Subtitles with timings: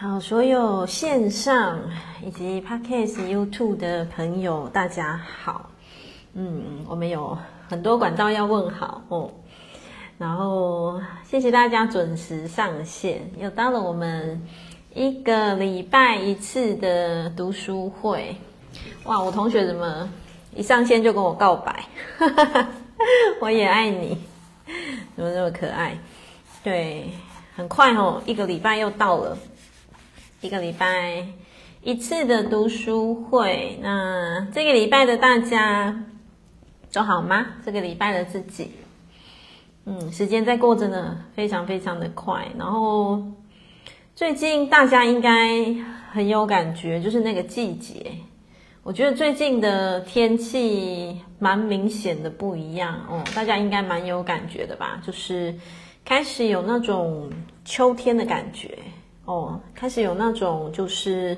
[0.00, 1.76] 好，所有线上
[2.24, 5.68] 以及 Podcast、YouTube 的朋友，大家好。
[6.34, 7.36] 嗯，我们有
[7.68, 9.28] 很多管道要问好哦。
[10.16, 14.40] 然后谢谢大家准时上线，又到了我们
[14.94, 18.36] 一个礼拜一次的读书会。
[19.02, 20.08] 哇，我同学怎么
[20.54, 21.84] 一上线就跟我告白？
[23.42, 24.16] 我也爱你，
[25.16, 25.98] 怎么这么可爱？
[26.62, 27.10] 对，
[27.56, 29.36] 很快哦，一个礼拜又到了。
[30.40, 31.26] 一个礼拜
[31.82, 36.04] 一次的读书会，那这个礼拜的大家
[36.92, 37.44] 都好吗？
[37.64, 38.70] 这个礼拜的自己，
[39.84, 42.46] 嗯，时间在过着呢，非常非常的快。
[42.56, 43.20] 然后
[44.14, 45.74] 最近大家应该
[46.12, 48.12] 很有感觉，就是那个季节，
[48.84, 55.02] 我觉得最近的天气蛮明显的不一样哦，大家应该蛮有感觉的吧？
[55.04, 55.52] 就是
[56.04, 57.28] 开始有那种
[57.64, 58.78] 秋天的感觉。
[59.28, 61.36] 哦，开始有那种就是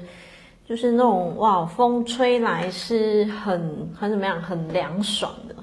[0.65, 5.57] 就是那种哇，风吹来是很很怎么样，很凉爽的。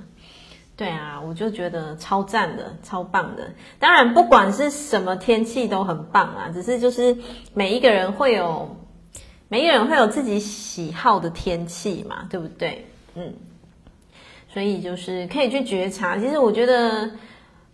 [0.76, 3.50] 对啊，我就觉得超赞的，超棒的。
[3.80, 7.18] 当然，不管是什么天气都很棒啊，只是就是
[7.54, 8.76] 每一个人会有
[9.48, 12.86] 每一个人会有自己喜好的天气嘛，对不对？
[13.16, 13.34] 嗯，
[14.54, 16.18] 所以就是可以去觉察。
[16.18, 17.10] 其实我觉得。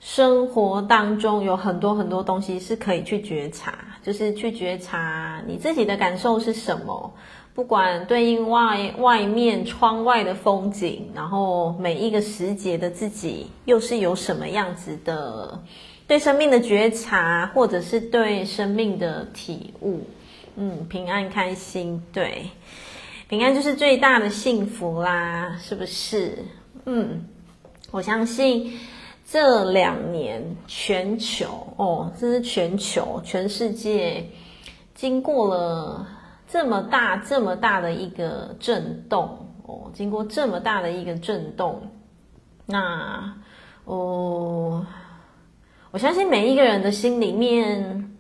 [0.06, 3.74] 生活当中有很多很多东西是可以去觉察，
[4.04, 7.14] 就是去觉察你自己的感受是什么，
[7.56, 15.64] 不管对应外外面窗外的风景，然后每一个时节的自己又是有什么样子的
[16.06, 20.02] 对生命的觉察，或者是对生命的体悟，
[20.58, 22.50] 嗯，平安开心，对，
[23.30, 26.40] 平安就是最大的幸福啦，是不是？
[26.86, 27.26] 嗯，
[27.90, 28.78] 我相信。
[29.34, 34.24] 这两年，全球哦，这是全球，全世界
[34.94, 36.08] 经过了
[36.48, 39.28] 这么大、这么大的一个震动
[39.66, 41.82] 哦，经过这么大的一个震动，
[42.68, 43.36] 那
[43.86, 44.86] 哦，
[45.90, 48.16] 我相信每一个人的心里面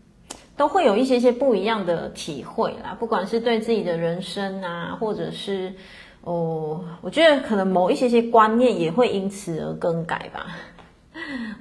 [0.57, 5.75] 都会有一些些不一样的体会啦，不管是对自己的人生啊，或者是
[6.21, 10.47] 哦，我觉得可能某一些些观念也会因此而更改吧。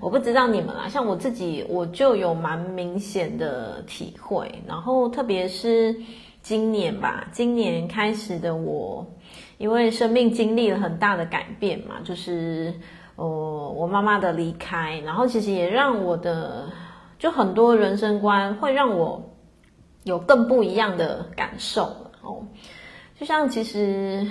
[0.01, 4.51] 我不知道你们啦，像我自己，我就有蛮明显的体会。
[4.67, 5.95] 然后特别是
[6.43, 9.07] 今年吧，今年开始的我，
[9.59, 12.75] 因为生命经历了很大的改变嘛，就是
[13.15, 16.69] 呃我妈妈的离开，然后其实也让我的
[17.19, 19.23] 就很多人生观会让我
[20.03, 21.85] 有更不一样的感受
[22.23, 22.45] 哦。
[23.19, 24.27] 就像其实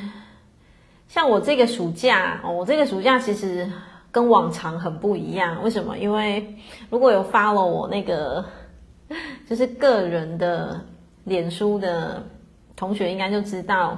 [1.08, 3.72] 像我这个暑假哦，我这个暑假其实。
[4.12, 5.98] 跟往常很不一样，为什么？
[5.98, 6.56] 因为
[6.90, 8.44] 如果有 follow 我那个
[9.50, 10.80] 就是个人的
[11.24, 12.22] 脸书的
[12.76, 13.98] 同学，应该就知道，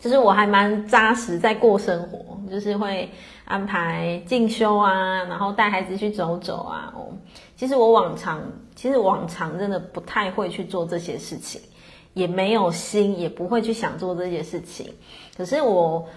[0.00, 3.10] 就是我还蛮扎实在过生活，就是会
[3.44, 6.90] 安排进修啊，然后带孩子去走走啊。
[6.96, 7.12] 哦，
[7.54, 8.40] 其实我往常
[8.74, 11.60] 其实往常真的不太会去做这些事情，
[12.14, 14.90] 也没有心，也不会去想做这些事情。
[15.36, 16.08] 可是我。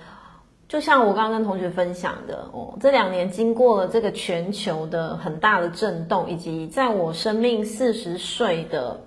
[0.68, 9.00] 就像我刚刚跟同学分享的哦，这两年经过了这个全球的很大的震动，以及在我生命四十岁的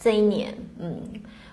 [0.00, 0.98] 这一年，嗯，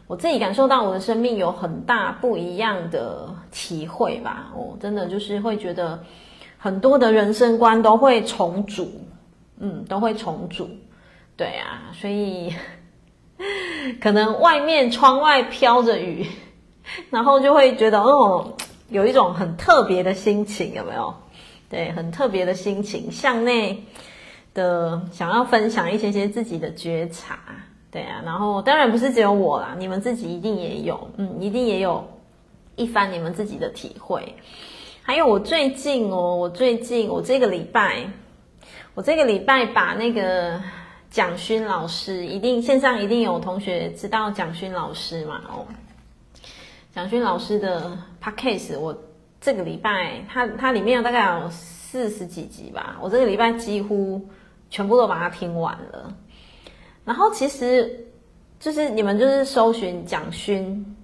[0.07, 4.49] 我自己感受到我的生命有很大不一样的体会吧。
[4.55, 6.01] 哦，真的就是会觉得
[6.57, 8.89] 很多的人生观都会重组，
[9.59, 10.69] 嗯，都会重组。
[11.35, 12.55] 对啊，所以
[13.99, 16.25] 可能外面窗外飘着雨，
[17.11, 18.53] 然后就会觉得哦。
[18.89, 21.13] 有一种很特别的心情，有没有？
[21.69, 23.83] 对，很特别的心情，向内
[24.53, 27.37] 的想要分享一些些自己的觉察，
[27.91, 28.21] 对啊。
[28.23, 32.07] 然后当然不是只有我啦，你们自己一定也有，嗯，一定也有
[32.77, 34.35] 一番你们自己的体会。
[35.01, 38.09] 还有我最近哦，我最近我这个礼拜，
[38.93, 40.61] 我这个礼拜把那个
[41.11, 45.41] 蒋勋老师，一定线上一定有同学知道蒋勋老师嘛？
[45.49, 45.65] 哦。
[46.93, 48.97] 蒋勋老师的 podcast，我
[49.39, 54.19] 这个礼拜他他里面有大概有四十几集吧，我这个礼拜几乎
[54.69, 56.11] 全部都把它听完了。
[57.05, 58.07] 然后其实
[58.59, 60.95] 就是你们就是搜寻蒋勋，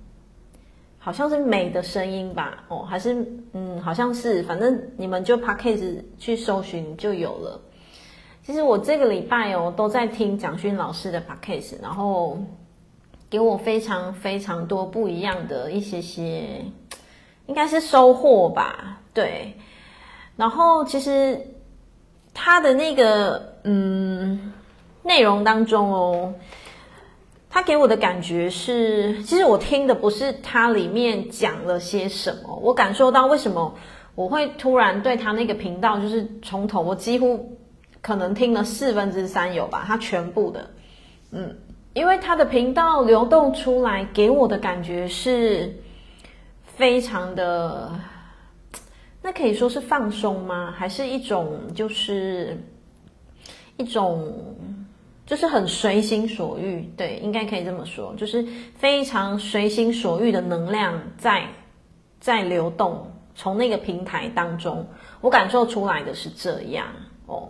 [0.98, 2.64] 好像是美的声音吧？
[2.70, 7.62] 哦，还是嗯，好像是，反正你们就 podcast 去搜寻就有了。
[8.42, 12.40] 其实我这个礼拜哦都在听蒋勋老师的 podcast，然后。
[13.34, 16.66] 给我非常非常多不一样的一些些，
[17.48, 19.56] 应该是收获吧，对。
[20.36, 21.42] 然后其实
[22.32, 24.54] 他的那个嗯
[25.02, 26.36] 内容当中哦，
[27.50, 33.74] 他给我的感觉是，其实我听的不是他里面讲了些什么，我感受到为什么
[34.14, 37.58] 我会突然对他那个频道，就是从头我几乎
[38.00, 40.70] 可能听了四分之三有吧，他全部的，
[41.32, 41.58] 嗯，
[41.94, 45.76] 因为他的频道流动出来给我的感觉是
[46.64, 47.92] 非常的，
[49.22, 50.74] 那可以说是放松吗？
[50.76, 52.58] 还是一种就是
[53.78, 54.56] 一种。
[55.26, 58.46] 就是很随心所欲，对，应该可以这么说，就是
[58.76, 61.48] 非常随心所欲的能量在
[62.20, 64.86] 在流动，从那个平台当中，
[65.22, 66.88] 我感受出来的是这样
[67.26, 67.50] 哦。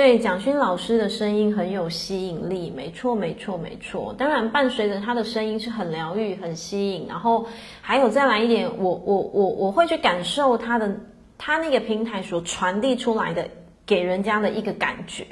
[0.00, 4.14] 对，蒋勋老师的声音很有吸引力，没错，没错，没错。
[4.16, 7.44] 当然，伴随着他的声音是很疗愈、很吸引，然后
[7.82, 10.90] 还有再来一点，我我我我会去感受他的
[11.36, 13.46] 他那个平台所传递出来的
[13.84, 15.26] 给人家的一个感觉。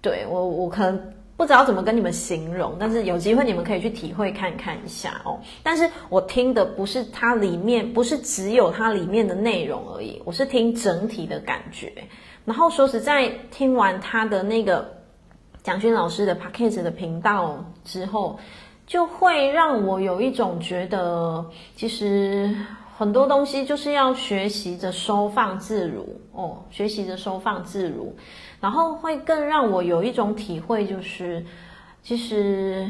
[0.00, 5.38] 对我，我可能不知道怎么跟你们形容，但是有机会你们可以去体会看看一下哦。
[5.62, 11.92] 但是我听的不是它里面，不是只有它里面的内容而已，我是听整体的感觉。
[12.44, 14.96] 然后说实在，听完他的那个
[15.62, 18.38] 蒋勋老师的 Podcast 的频道之后，
[18.86, 21.44] 就会让我有一种觉得，
[21.74, 22.54] 其实
[22.98, 28.16] 很多东西就是要学习着收放自如哦，学习着收放自如。
[28.58, 31.44] 然后会更让我有一种体会，就是
[32.02, 32.88] 其实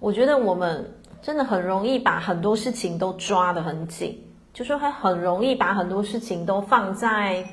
[0.00, 4.20] 我觉得我们真的很容易把很多事情都抓得很紧，
[4.52, 7.48] 就是会很容易把很多事情都放在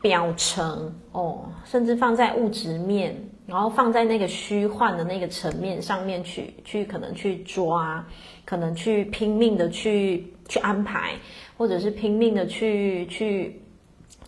[0.00, 3.14] 表层哦，甚至放在物质面，
[3.46, 8.02] 然后放在那个虚幻的那个层面上面去去可能去抓，
[8.46, 11.14] 可能去拼命的去去安排，
[11.56, 13.62] 或者是拼命的去去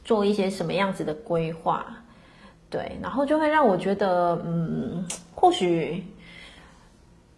[0.04, 1.86] 做一些什么样子的规划。
[2.68, 6.04] 对，然后就会让我觉得，嗯，或许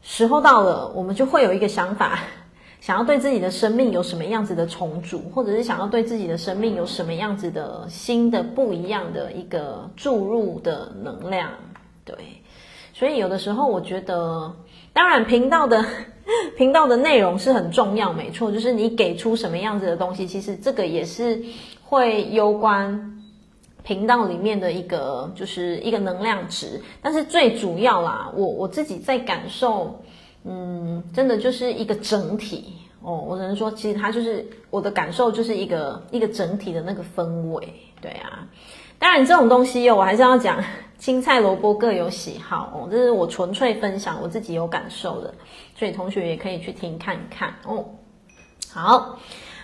[0.00, 2.20] 时候到了，我们就会有一个想法，
[2.80, 11.50] 想要对自己的生命有什么样子的重组，或者是想要对自己的生命有什么样子的新的不一样的一个注入的能量。
[12.06, 12.16] 对，
[12.94, 14.50] 所以有的时候我觉得，
[14.92, 15.84] 当然频道的
[16.56, 21.42] 频道的内容是很重要，没错，就是你给出什么样子的东西，其实这个也是
[21.84, 23.14] 会攸关。
[23.84, 29.98] 频道里面的一个就是一个能量值，但是最主要啦，我我自己在感受，
[30.44, 33.24] 嗯，真的就是一个整体哦。
[33.26, 37.66] 我只能说，其实它就是我的感受，就是一个一个整体的那个氛围。
[38.02, 38.46] 对啊，
[38.98, 40.62] 当然这种东西哦，我还是要讲，
[40.98, 45.32] 青菜萝卜各有喜好哦，这是我纯粹分享我自己有感受的，
[45.76, 47.84] 所以同学也可以去听看看哦。
[48.72, 49.18] 好。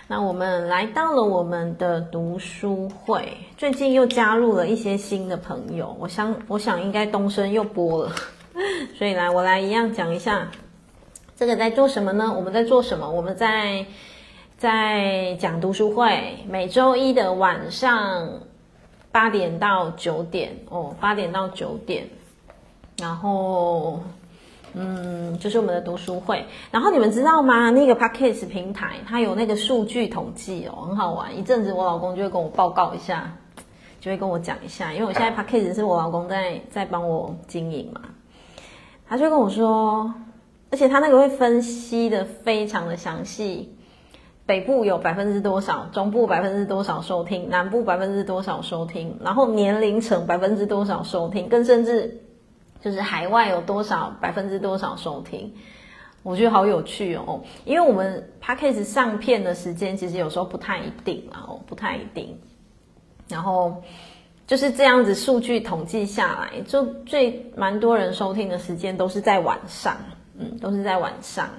[0.07, 8.11] 那我们来到了我们的读书会，最近又加入了一些新的朋友，我想，我想应该东升又播了，
[8.95, 10.47] 所以来，我来一样讲一下，
[11.35, 12.31] 这个在做什么呢？
[12.37, 13.09] 我们在做什么？
[13.09, 13.83] 我们在
[14.59, 18.29] 在讲读书会，每周一的晚上
[19.15, 22.05] 八点到九点哦，八点到九点，
[22.97, 24.01] 然后。
[24.77, 26.43] 嗯，就是我们的读书会。
[26.69, 27.69] 然后你们知道吗？
[27.69, 31.33] 那个 Podcast 平台它有那个数据统计哦，很好玩。
[31.37, 33.31] 一阵子我老公就会跟我报告一下，
[34.01, 38.01] 就会跟我讲一下，因为我现在 Podcast 是我老公在在帮我经营嘛。
[39.07, 40.13] 他就跟我说，
[40.71, 43.73] 而且他那个会分析的非常的详细，
[44.45, 52.21] 北部有百分之多少，中部百分之多少收听，南部百分之多少收听，然后年龄层百分之多少收听，更甚至。
[52.81, 55.51] 就是海外有多少百分之多少收听，
[56.21, 57.41] 我觉得好有趣哦。
[57.63, 62.39] 因为我们 Podcast 上片的时间其实有时候不太一定，然后不太一定。
[63.27, 63.81] 然后
[64.45, 69.97] 就是这样子数据统计下来，就最蛮多人收听的时间都是在晚上，
[70.37, 71.49] 嗯，都是在晚上。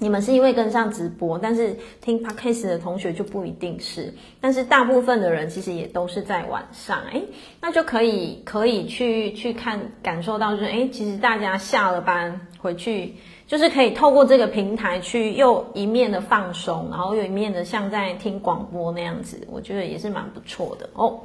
[0.00, 4.12] 你们是因为跟上直播，但是听 Podcast 的同学就不一定是。
[4.40, 7.22] 但是大部分的人其实也都是在晚上，诶，
[7.60, 13.14] 那就可以可以去去看感受到，就是诶，其实大家下了班回去，
[13.46, 21.20] 就是可以透过这个平台去又一面的放松，然后又一面的像在听广播那样子，我觉得也是蛮不错的哦。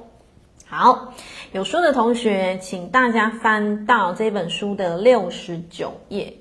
[0.68, 1.12] 好，
[1.54, 6.32] 有书的同学，请大家翻到这本书的六十九页。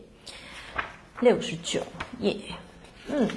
[1.21, 1.81] 六十九
[2.21, 2.37] 页，
[3.09, 3.29] 嗯，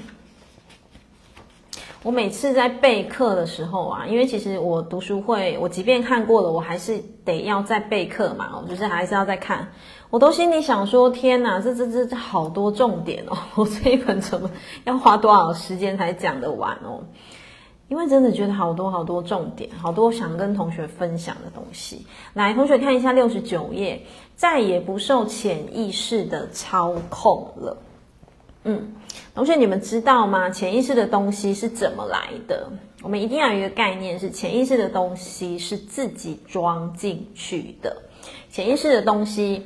[2.04, 9.72] 我每次在备课的时候啊，因为其实我读书会，我即便看过了，我还是得要再备课嘛，我就是还是要再看。
[10.12, 14.52] 我都心里想说，天哪，这这这这好多重点哦， 我这一本怎么
[14.84, 17.02] 要花多少时间才讲得完哦？
[17.91, 22.05] 因为真的觉得好多好多重点，好多想跟同学分享的东西。
[22.33, 24.01] 来，同学看一下六十九页，
[24.38, 27.77] 再也不受潜意识的操控了。
[28.63, 28.93] 嗯，
[29.36, 30.50] 同学你们知道吗？
[30.50, 32.71] 潜意识的东西是怎么来的？
[33.03, 38.03] 我们一定要有一个概念，是潜意识的东西是自己装进去的。
[38.50, 39.65] 潜意识的东西。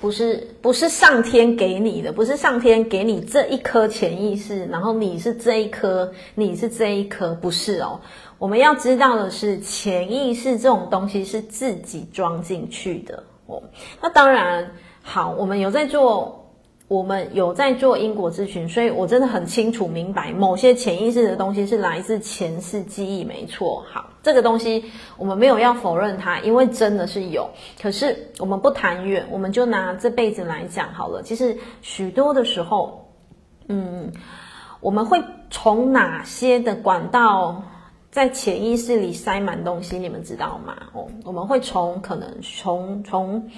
[0.00, 8.00] 不是不是上天给你的，不是上天给你这一颗潜意识，然后你是这一颗，你是这一颗，不是哦。
[8.38, 13.62] 我们要知道的是，潜意识这种东西是自己装进去的哦。
[14.00, 14.72] 那当然
[15.02, 16.45] 好，我们有在做。
[16.88, 23.84] 我们有在做因果咨询，所以我真的很清楚明白，某些潜意识的东西是来自前世记忆，没错。
[23.92, 24.84] 好，这个东西
[25.16, 27.50] 我们没有要否认它，因为真的是有。
[27.82, 31.22] 可是我们不谈远，我们就拿这辈子来讲好了。
[31.24, 33.10] 其实许多的时候，
[33.66, 34.12] 嗯，
[34.78, 37.64] 我们会从哪些的管道
[38.12, 39.98] 在潜意识里塞满东西？
[39.98, 40.76] 你们知道吗？
[40.92, 43.50] 哦，我们会从可能从从。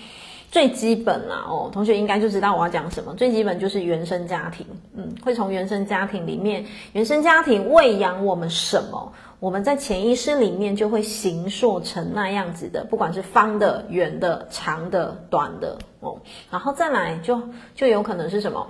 [0.51, 3.15] 最基本啦，哦，同学应该就知道我要讲什么。
[3.15, 6.65] 最基本就是原生家庭，嗯，会从原生家庭里面，
[6.95, 16.19] 原生家庭喂养我们什么，我们在潜意识里面就会形塑成那样子的，不管是方的、圆的、长的、短的，哦，
[16.51, 17.41] 然后再来就
[17.75, 18.67] 就有可能是什么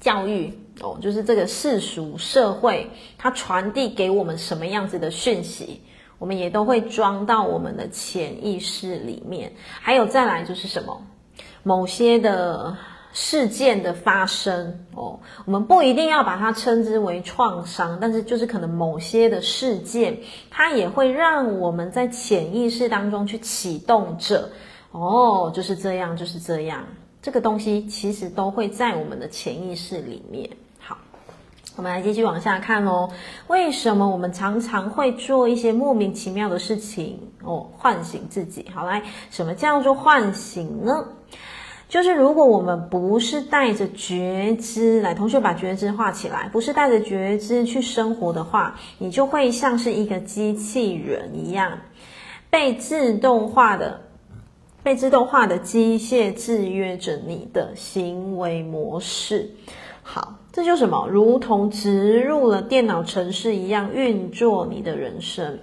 [0.00, 5.82] 教育，哦，就是这个世俗社会它传递给我们什么样子的讯息。
[6.18, 11.00] 我们也都会装到我们的潜意识里面，还有再来就是什么，
[11.62, 12.76] 某些的
[13.12, 14.84] 事件的发生。
[14.94, 20.18] 哦，我们不一定要把它称之为创伤，但是就是可能某些的事件，
[20.50, 24.50] 它也会让我们在潜意识当中去启动着，
[24.90, 26.84] 哦，就是这样，就是这样，
[27.22, 30.50] 这个东西其实都会在我们的潜意识里面。
[31.78, 33.08] 我们来继续往下看哦。
[33.46, 38.66] 为什么我们常常会做一些莫名其妙的事情哦，唤醒自己？
[38.74, 41.04] 好，来，什么叫做唤醒呢？
[41.88, 51.78] 就是如果我们不是带着觉知，来，同学把觉知画起来，不是带着觉知去生活的话，你就会像是一个机器人一样，
[52.50, 54.00] 被自动化的、
[54.82, 59.48] 被自动化的机械制约着你的行为模式。
[60.02, 60.34] 好。
[60.58, 65.60] 这就什么，如同植入了电脑程式一样运作你的人生。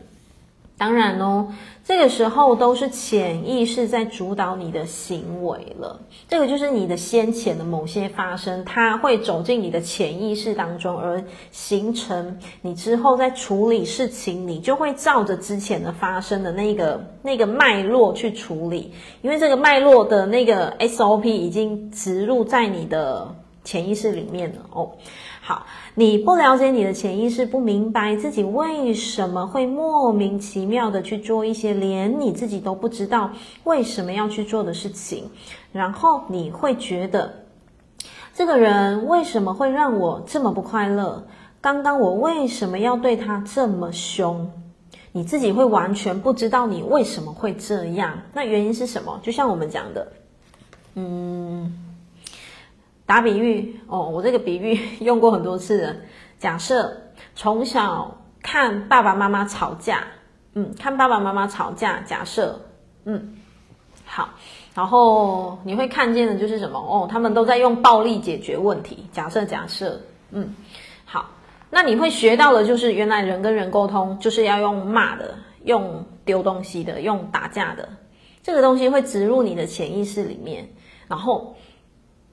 [0.78, 1.50] 当然哦，
[1.84, 6.00] 这个时候都是潜意识在主导你的行为了。
[6.30, 11.22] 这个就是你的先前的某些发生，它会走进你的潜意识当中，而
[11.52, 23.36] 形成你之后在处理事情，你就会照着之前的发生的那个那个脉络去处理，因为这个脉络的那个 SOP 已经植入在你的。
[23.66, 24.92] 潜意识里面的哦，
[25.42, 33.32] 好，你不了解你的潜意识，不明白自己为什么会莫名其妙的去做一些连你自己都不知道
[33.66, 35.30] 为什么要去做的事情，
[35.74, 37.34] 然后你会觉得
[38.34, 41.26] 这个人为什么会让我这么不快乐？
[41.60, 44.52] 刚刚我为什么要对他这么凶？
[45.12, 49.20] 你自己会完全不知道你为什么会这样，那原因是什么？
[49.24, 50.12] 就像我们讲的，
[50.94, 51.85] 嗯。
[53.06, 55.96] 打比喻哦，我这个比喻 用过很多次了。
[56.40, 60.08] 假设从小看爸爸妈妈吵架，
[60.54, 62.60] 嗯，看爸爸妈妈吵架，假设，
[63.06, 63.36] 嗯，
[64.06, 64.30] 好，
[64.74, 66.80] 然后你会看见的就是什么？
[66.80, 69.06] 哦，他们都在用暴力解决问题。
[69.12, 70.56] 假设，假设，嗯，
[71.06, 71.30] 好，
[71.70, 77.88] 那你会学到的就是原来人跟人沟通就是要用骂的，用丢东西的，用打架的，
[78.44, 80.68] 这个东西会植入你的潜意识里面，
[81.08, 81.56] 然后。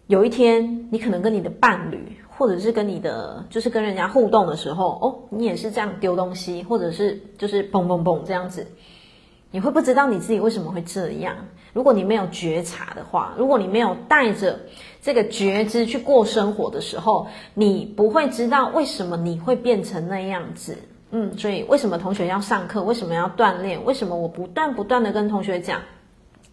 [0.09, 8.66] 有一天，你可能跟你的伴侣，或者是跟你的，就是跟人家互动的时候，哦，你也是这样丢东西，或者是就是砰砰砰这样子，
[9.50, 11.37] 你会不知道你自己为什么会这样。
[11.73, 14.61] 如果你没有觉察的话，如果你没有带着
[15.00, 20.76] 这个觉知去过生活的时候，你不会知道为什么你会变成那样子。
[21.12, 22.82] 嗯，所以为什么同学要上课？
[22.82, 23.82] 为什么要锻炼？
[23.85, 25.80] 为什么我不断不断的跟同学讲，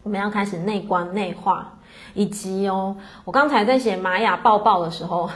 [0.03, 1.78] 我们要开始内观内化。
[2.13, 5.30] 以及哦，我刚才在写玛雅报报的时候，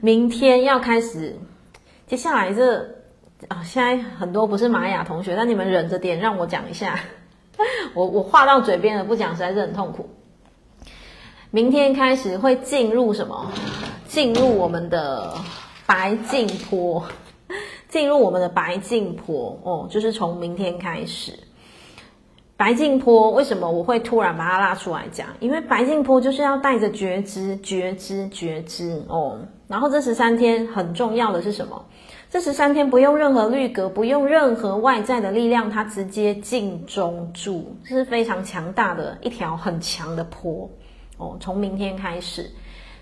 [0.00, 1.36] 明天要开始，
[2.06, 2.82] 接下来这
[3.48, 6.98] 啊，现在很多不是玛雅同学，但你们忍着点，让我讲一下。
[7.94, 10.08] 我我话到嘴边了，不讲实在是很痛苦。
[11.50, 13.52] 明天开始会进入什么？
[14.08, 15.34] 进入我们的
[15.86, 17.04] 白净坡，
[17.88, 21.38] 进入我们的白净坡哦，就是从明天开始。
[22.56, 25.26] 白镜波为什么我会突然把它拉出来讲？
[25.40, 29.40] 因为白镜波就是要带着觉知、觉知、觉知哦。
[29.66, 31.84] 然后这十三天很重要的是什么？
[32.30, 40.68] 这十三天不用任何绿格，不用任何外在的力量，它直接进中住，这是非常强大的一条很强的坡
[41.16, 41.36] 哦。
[41.40, 42.50] 从明天开始，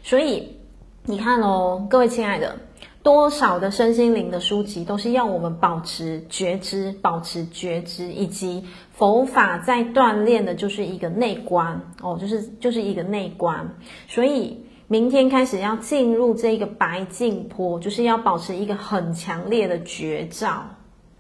[0.03, 0.57] 所以
[1.05, 2.57] 你看哦，各位亲爱的，
[3.03, 13.77] 多少的身心灵的书籍都是要我们保持觉知，保持觉知，以及佛法在锻炼的就是一个内观哦，就是就是一个内观，
[14.09, 14.67] 所以。
[14.89, 20.67] 明天开始要进入这个白净坡，就是要保持一个很强烈的觉照，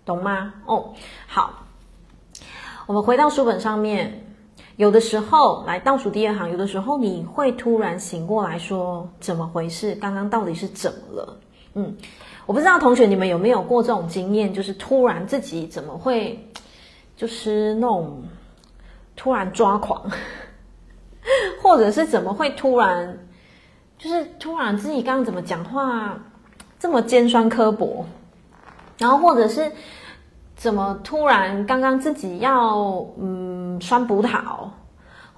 [0.04, 0.52] 懂吗？
[0.66, 0.92] 哦，
[1.26, 1.64] 好，
[2.86, 4.26] 我们回到书本上面，
[4.76, 9.94] 有的时候来倒数第二行，有的时候你会突然醒过来说，怎么回事？
[9.94, 11.38] 刚刚到底是怎么了？
[11.74, 11.96] 嗯，
[12.46, 16.48] 我不知道同学你们有没有过这种经验，就是突然自己怎么会，
[17.16, 18.22] 就是那种
[19.16, 20.10] 突然抓狂，
[21.62, 23.18] 或者是怎么会突然。
[23.98, 26.18] 就是突然自己刚刚怎么讲话
[26.76, 28.04] 这么尖酸刻薄，
[28.98, 29.70] 然后或者是
[30.56, 34.68] 怎么突然刚刚自己要嗯酸葡萄，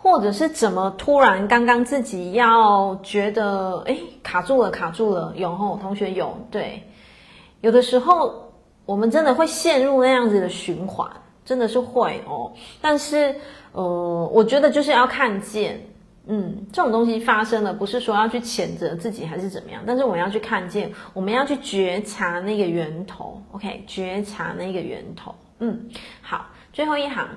[0.05, 6.83] 或者是怎么突然刚刚自己要觉得哎卡住了卡住了，有吼同学有对，
[7.63, 8.53] 有的时候
[8.85, 11.11] 我们真的会陷入那样子的循环，
[11.43, 13.35] 真的是会哦，但是
[13.73, 15.81] 呃我觉得就是要看见。
[16.27, 25.35] 嗯，这种东西发生了，不是说要去谴责自己还是怎么样，但是我们要去看见，我们要去觉察那个源头，OK，觉察那个源头。
[25.59, 25.87] 嗯，
[26.23, 27.29] 好，最后一行，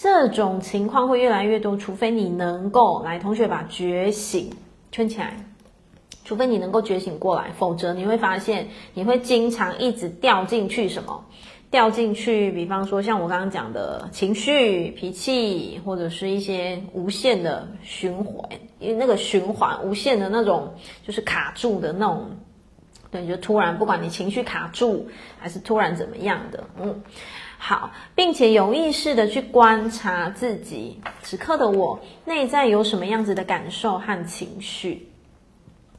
[0.00, 4.48] 这种情况会越来越多，除非你能够来，同学把觉醒
[4.92, 5.34] 圈起来，
[6.24, 11.24] 除非你能够觉醒过来，否则你会发现你会经常一直掉进去什么。
[11.70, 20.72] 掉进去，比方说像我刚刚讲的情绪、脾气，或者是一些无限的循环，因为那个循环无限的那种，
[21.06, 22.30] 就是卡住的那种，
[23.10, 27.02] 对，就突然不管你情绪卡住，还是突然怎么样的，嗯，
[27.58, 35.08] 好，并且有意识的去观察自己此刻的我内在有什么样子的感受和情绪，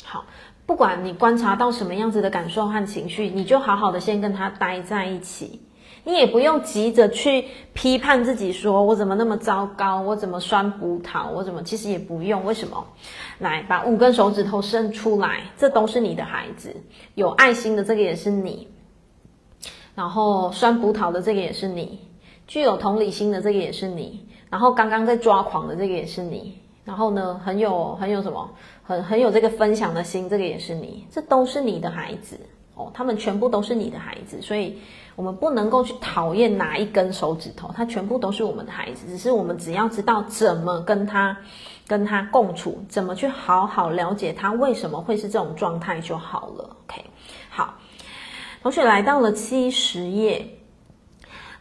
[0.03, 0.25] 好。
[0.65, 5.59] 不管你观察到什么样子的感受和情绪，你就好好的先跟他待在一起。
[6.03, 11.63] 你也不用急着去批判自己，说我怎么那么糟糕，我怎么酸葡萄，我怎么……
[11.63, 12.45] 其实也不用。
[12.45, 12.85] 为什么？
[13.39, 16.75] 来，把五根手指头伸出来，这都是你的孩子。
[17.15, 18.67] 有爱心的这个也是你，
[19.99, 21.99] 然后酸葡萄的这个也是你，
[22.47, 26.57] 具有同理心的这个也是你，然后刚刚在抓狂的这个也是你。
[26.85, 28.49] 然后呢，很有很有什么，
[28.81, 32.39] 很很有这个分享的心，这个也是你，这都是你的孩子
[32.75, 34.79] 哦，他们全部都是你的孩子，所以
[35.17, 41.35] 我们不能够去讨厌哪一根手指头，他全部都是我们的孩子，只是我们只要知道怎么跟他
[41.85, 46.77] 跟他共处，怎么去好好了解他为什么会是这种状态就好了。
[46.87, 47.03] OK，
[47.49, 47.75] 好，
[48.61, 50.45] 同学来到了七十页。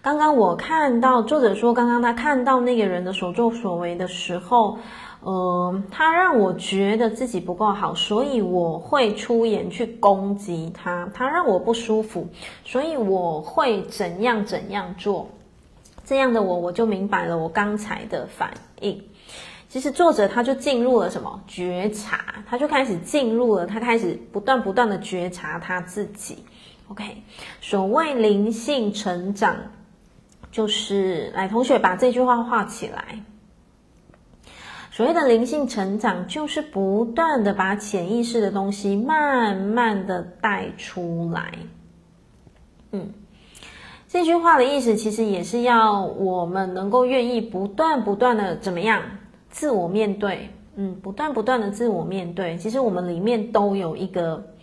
[0.02, 4.78] 刚刚我看到作者说，刚刚他看到那个人的所作所为的时候。
[5.20, 11.11] 呃，他让我觉得自己不够好，所以我会出言去攻击他。
[11.12, 12.28] 他让我不舒服，
[12.64, 15.28] 所以我会怎样怎样做。
[16.04, 19.02] 这样的我，我就明白了我刚才的反应。
[19.68, 26.44] 其实作者他就进入了什么觉察，他就开始进入了，他开始不断不断的觉察他自己。
[26.88, 27.22] OK，
[27.61, 29.57] 所谓灵性成长，
[30.51, 33.22] 就是来同学把这句话画起来。
[34.90, 41.53] 所谓的灵性成长，就是不断的把潜意识的东西慢慢的带出来。
[42.90, 43.12] 嗯，
[44.09, 49.03] 这句话的意思其实也是要我们能够愿意不断不断的怎么样
[49.51, 50.51] 自我面对。
[50.74, 52.57] 嗯，不断不断的自我面对。
[52.57, 54.55] 其实我们里面都有一个，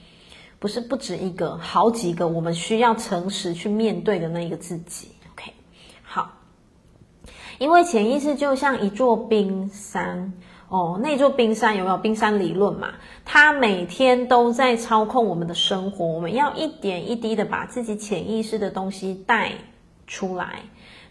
[0.60, 5.10] 不是不止一个，好几个我们需要诚实去面对的那一个自己。
[5.34, 5.52] OK，
[6.04, 6.32] 好
[7.60, 10.34] 因为潜意识就像一座冰山
[10.68, 12.89] 哦，那座冰山有没有冰山理论嘛？
[13.24, 19.54] 它每天都在操控我们的生活，我们要一点一滴的把自己潜意识的东西带
[20.08, 20.63] 出来，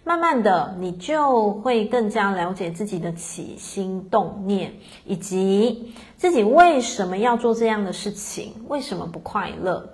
[0.02, 9.90] 慢慢的，你就会更加了解自己的起心动念，以及自己为什么要做这样的事情，为什么不快乐，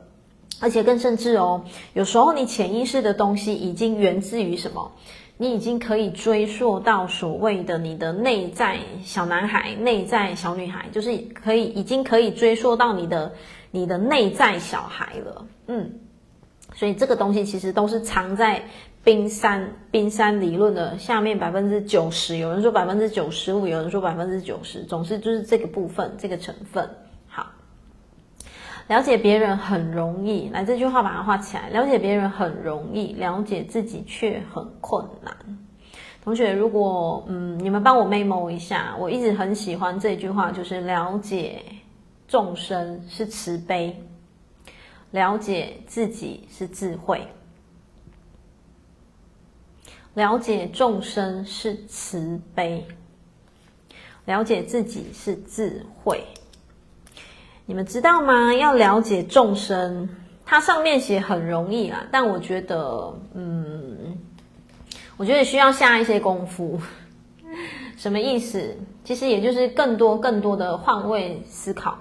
[0.60, 4.92] 而且更甚至哦，有时候你潜意识的东西已经源自于什么？
[5.38, 13.32] 你已经可以追溯到所谓的你的内在小男孩、内在小女孩，就是可以已经可以追溯到你的
[13.72, 15.46] 你的内在小孩了。
[15.66, 15.90] 嗯，
[16.76, 18.62] 所以这个东西其实都是藏在
[19.02, 26.88] 冰山冰山理论的下面百分之九十，有人说百分之九十五，有人说百分之九十，总之就是这个部分这个成分。
[27.26, 27.46] 好，
[28.88, 31.70] 了解别人很容易，来这句话把它画起来。
[31.70, 35.34] 了解别人很容易，了解自己却很困难。
[36.22, 41.62] 同学，如果嗯，你们帮我 memo 一下，我一直很喜欢这句话，就是了解
[42.28, 43.98] 众生是慈悲，
[45.10, 47.26] 了解自己是智慧。
[50.14, 52.86] 了解众生是慈悲，
[54.24, 56.24] 了解自己是智慧。
[57.66, 58.52] 你们知道吗？
[58.54, 60.08] 要了解众生，
[60.44, 64.18] 它上面写很容易啦，但我觉得，嗯，
[65.16, 66.80] 我觉得需要下一些功夫。
[67.96, 68.76] 什么意思？
[69.04, 71.96] 其实也就是更多、更多的换位思考。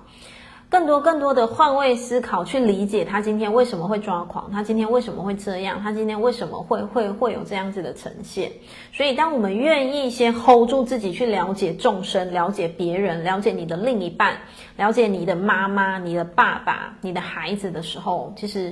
[0.69, 8.51] 更多更多的换位思考，去理解他今天为什么会抓狂，他今天为什么会这样，他今天为什么会会会有这样子的呈现。
[8.93, 14.37] 所以，当我们愿意先 hold 住自己，去了解众生，了解别人，了解你的另一半，
[14.77, 18.71] 了解你的妈妈、你的爸爸、你的孩子的时候，其实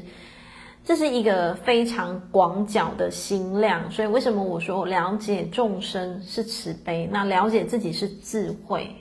[0.86, 3.90] 这是一个非常广角的心量。
[3.90, 8.96] 所以，为什么我说了解众生是慈悲，那了解自己是智慧？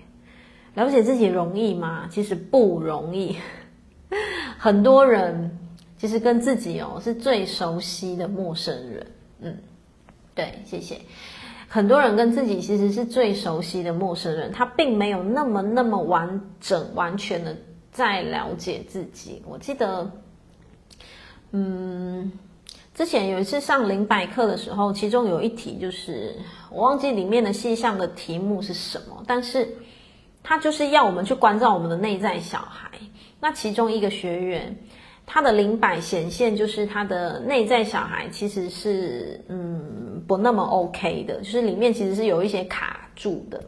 [0.77, 2.07] 了解自己容易吗？
[2.11, 3.37] 其实不容易。
[4.59, 5.59] 很多人
[5.97, 9.07] 其实跟自己哦是最熟悉的陌生人。
[9.41, 9.59] 嗯，
[10.35, 11.01] 对，谢谢。
[11.67, 17.57] 很多人跟自己其实是最熟悉的陌生人，他并没有那么那么完整、完全的
[17.91, 19.43] 在了解自己。
[19.47, 20.11] 我记得，
[21.53, 22.31] 嗯，
[22.95, 26.37] 之前有一次上灵摆课的时候，其中有一题就是
[26.71, 29.67] 我忘记里面的细项的题目是什么，但是。
[30.49, 32.89] 他就是要我们去关照我们的内在小孩。
[33.41, 34.79] 那其中一个学员，
[35.27, 43.61] 他的灵摆显现就是他的内在小孩其实是嗯不那么 OK 的，就是里面其实是有一些卡住的。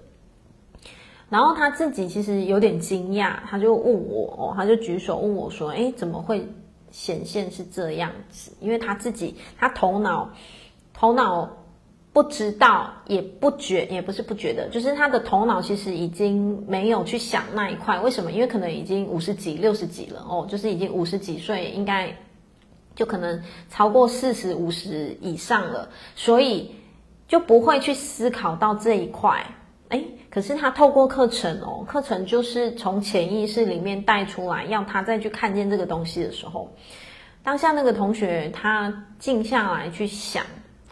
[1.28, 6.46] 然后他自己其实有点惊讶，他就问我，他就举手问我说：“诶，怎么会
[6.92, 10.30] 显现是这样子？”因为他自己他头脑
[10.94, 11.50] 头脑。
[12.18, 17.96] 不知道，也不觉，也不是不觉得，就是他的头脑其实已经没有去想那一块。
[18.00, 18.32] 为什么？
[18.32, 22.12] 因为可能已经五十几、六十几了哦，就是已经五十几岁，应该
[22.96, 26.74] 就可能超过四十五十以上了，所以
[27.28, 29.40] 就不会去思考到这一块。
[29.90, 36.68] 诶，可是他透过课程哦，课程就是从潜意识里面带出来，要他再去看见这个东西的时候，
[37.44, 40.44] 当下那个同学他静下来去想。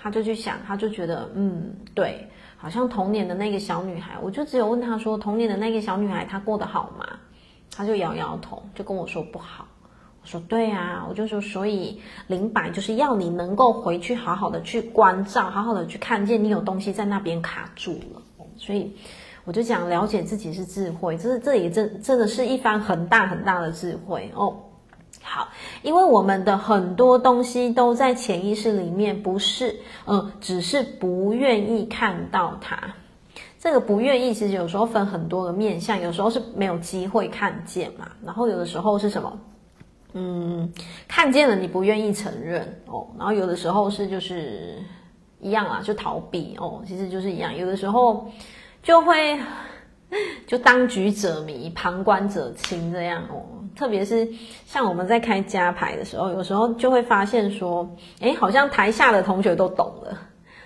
[0.06, 7.04] 他就去想，他就觉得，嗯，对，好像童年的那个小女孩，我就只有问他说，童年的那个小女孩她过得好吗？
[7.76, 9.66] 他就摇摇头，就跟我说不好。
[10.22, 18.22] 我说对啊，我就说，所以灵摆就是要你能够回去好好的去关照，好好的去看见你有东西在那边卡住了。
[18.56, 18.94] 所以
[19.44, 24.56] 我就讲，了解自己是智慧，这是这也真真的是一番很大很大的智慧哦。
[25.28, 25.48] 好，
[25.82, 29.74] 因为我们的很多东西都在潜意识里面，不是，
[30.06, 32.94] 嗯，只是不愿意看到它。
[33.58, 39.40] 这个不愿意，其实有时候分很多的面向，有时候是没有机会看见嘛，然后有的时候是什么？
[40.12, 40.72] 嗯，
[41.08, 44.76] 看见了你不愿意承认哦，然后有的时候是就是
[45.40, 48.30] 一样啊，就逃避哦，其实就是一样，有的时候
[48.82, 49.38] 就会。
[50.46, 53.42] 就当局者迷，旁观者清这样哦。
[53.76, 54.26] 特别是
[54.66, 57.88] 像我们在开家牌的时候，有时候就会发现说，
[58.20, 60.18] 诶，好像台下的同学都懂了，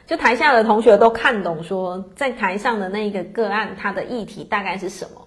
[0.07, 5.21] 就台下的同学都看懂说，在台上的那个个案，他的议题大概是什么。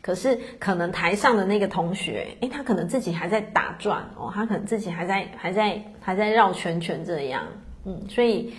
[0.00, 7.42] 可是可能台上的那个同学，诶，他可能自己还在打转哦，他可能自己还在还在还在绕圈圈这样。
[7.86, 8.52] 嗯，所以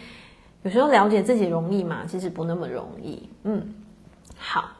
[0.63, 2.01] 有时候了解自己容易吗？
[2.07, 3.29] 其实不那么容易。
[3.43, 3.75] 嗯，
[4.35, 4.71] 好。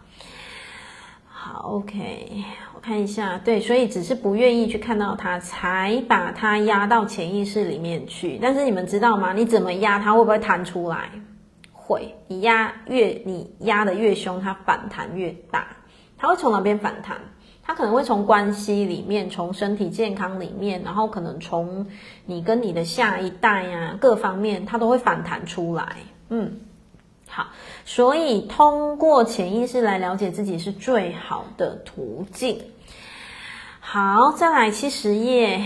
[1.47, 8.39] 好，OK，我看一下，对，所以只是不愿意去看到它，才把它压到潜意识里面去。
[8.41, 9.31] 但是你们知道吗？
[9.31, 11.12] 你怎么压它，会不会弹出来？
[11.71, 15.67] 会，你压越，你压得越凶，它反弹越大。
[16.17, 17.15] 它会从哪边反弹？
[17.62, 21.86] 它可能会从关系里面，从身体健康里面，然后可能从
[22.25, 25.97] 你跟你的下一代呀、啊，各方面，它都会反弹出来。
[26.29, 26.62] 嗯。
[27.27, 27.47] 好，
[27.85, 32.61] 所以通过潜意识来了解自己是最好的途径。
[33.79, 35.61] 好，再来七十页，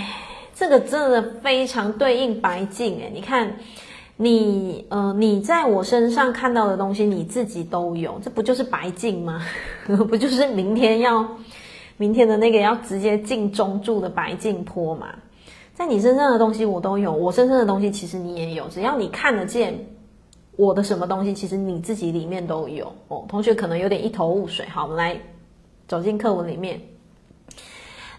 [0.55, 3.57] 这个真的非常对应白净诶，你看，
[4.17, 9.41] 你呃，你在我身上看到的东西，你自己都有，这不就是白镜吗？
[10.09, 11.37] 不就是明天要
[11.97, 15.07] 明天的那个要直接进中柱的白镜坡吗？
[15.73, 19.77] 在你身上的东西我都有，我身上的东西其实你也有，只要你看得见。
[20.59, 23.23] 我的什么东西，其实你自己里面都有哦。
[23.29, 25.17] 同学可能有点一头雾水，好，我们来
[25.87, 26.81] 走进课文里面。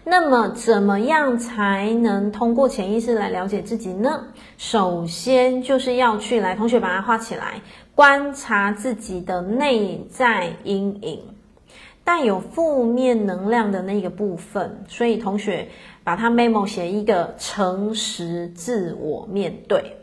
[0.03, 4.25] 那么，怎么样才能通过潜意识来了解自己呢？
[4.57, 7.61] 首先，就是要去来，同学把它画起来，
[7.93, 11.19] 观察自己的内在阴影，
[12.03, 14.83] 带有负面能量的那个部分。
[14.87, 15.67] 所以，同学
[16.03, 19.97] 把它 memo 写一个诚实自我面对。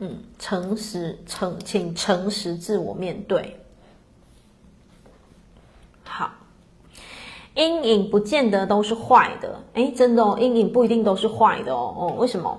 [0.00, 3.56] 嗯，诚实诚，请诚实自我面对。
[6.02, 6.32] 好。
[7.54, 11.94] 阴影不见得都是坏的，诶，真的哦，阴影不一定都是坏的哦。
[11.98, 12.58] 哦，为什么？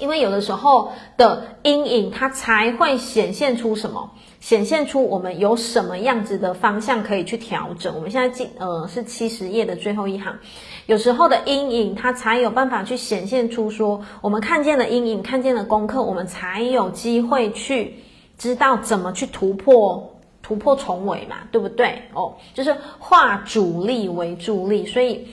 [0.00, 4.10] 因为有的时候的阴影，它才会显现出什么？
[4.44, 7.94] 显现出我们有什么样子的方向可以去调整。
[7.94, 10.38] 我们现在进，呃，是七十页的最后一行。
[10.84, 17.94] 有时候的阴影，它才有办法去显现出说，我们看见了阴影，看见了功课，我们才有机会去
[18.36, 20.10] 知道怎么去突破。
[20.42, 22.02] 突破重围嘛，对不对？
[22.12, 25.26] 哦，就是化阻力为助力，所以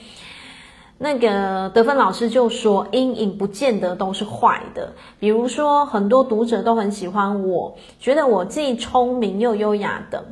[1.02, 4.92] 那个德芬老师就说，阴影不见得都是坏的。
[5.18, 10.24] 比如说，很多读者都很喜欢我，觉得我既聪明又优雅的。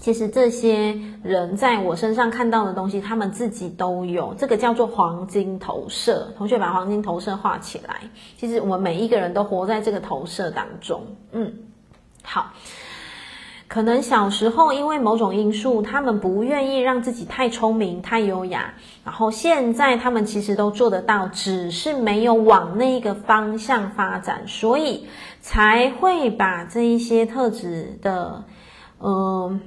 [0.00, 4.32] 其实这些人在我身上看到的东西，他们自己都有。
[4.38, 6.32] 这个叫做黄金投射。
[6.38, 8.02] 同学把黄金投射画起来。
[8.36, 11.02] 其实我们每一个人都活在这个投射当中。
[11.32, 11.52] 嗯，
[12.22, 12.52] 好。
[13.68, 18.74] 可能小时候因为某种因素，他们不愿意让自己太聪明、太优雅，
[19.04, 25.06] 然后现在他们其实都做得到，只是没有往那个方向发展，所以
[25.40, 28.44] 才会把这一些特质的，
[29.02, 29.60] 嗯、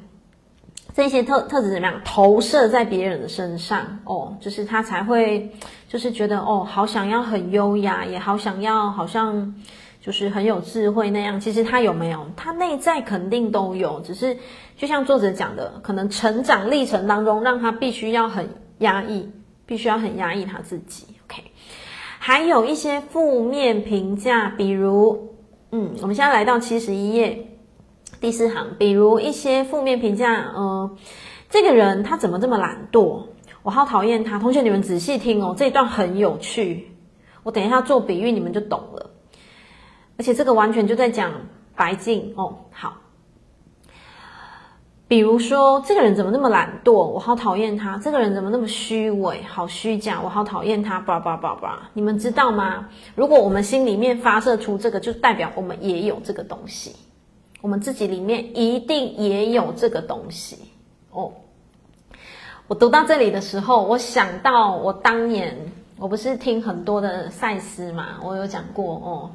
[0.94, 5.52] 这些特特质怎么样投射在别人的身上哦，就是他才会
[5.90, 9.54] 就是觉得哦，好想要很优雅，也好想要好像。
[10.02, 12.26] 就是很有智慧那样，其实他有没有？
[12.38, 14.38] 他内在肯定都有，只是
[14.78, 19.30] 就像作者讲的，可能成长历程当中，让他必须要很压抑，
[19.66, 21.06] 必须要很压抑他自己。
[21.26, 21.44] OK，
[22.18, 25.36] 还有一些负面评价，比如，
[25.72, 27.48] 嗯，我们现在来到七十一页
[28.22, 30.98] 第四行，比如一些负面评价，嗯、呃，
[31.50, 33.24] 这个人他怎么这么懒惰？
[33.64, 34.40] 我好讨厌他。
[34.40, 36.88] 同学，你们仔细听哦，这一段很有趣，
[37.44, 39.09] 我等一下做比喻，你们就懂了。
[40.20, 41.32] 而且这个完全就在讲
[41.78, 42.54] 白净哦。
[42.72, 42.98] 好，
[45.08, 51.00] 比如说这个人怎么那么懒惰，我好讨厌他；这个人怎么那么虚伪，好虚假，我好讨厌他。
[51.00, 52.90] 叭叭叭叭，你们知道吗？
[53.16, 56.94] 如果我们心里面发射出这个，就代表我们也有这个东西，
[57.62, 60.58] 我们自己里面一定也有这个东西
[61.12, 61.32] 哦。
[62.68, 65.58] 我读到这里的时候，我想到我当年，
[65.98, 69.32] 我不是听很多的赛斯嘛，我有讲过哦。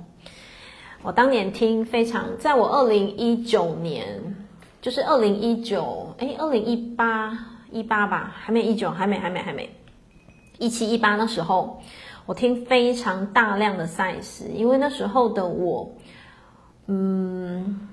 [1.04, 4.06] 我当年听非常，在我二零一九年，
[4.80, 7.38] 就是二零一九，哎，二零一八
[7.70, 9.68] 一八吧，还没一九，还没，还没，还没，
[10.58, 11.78] 一七一八那时候，
[12.24, 15.94] 我听非常大量的赛斯，因为那时候的我，
[16.86, 17.86] 嗯，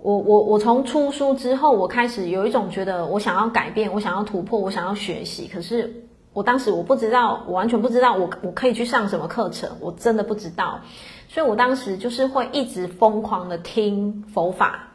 [0.00, 6.05] 我我我从出书之后，我开始有一种觉得我想要改变，我想要突破，我想要学习，可是
[6.36, 10.80] 我当时我不知道，我完全不知道我我可以去上什么课程，我真的不知道。
[11.30, 14.90] 所以我当时就是会一直疯狂的听佛法。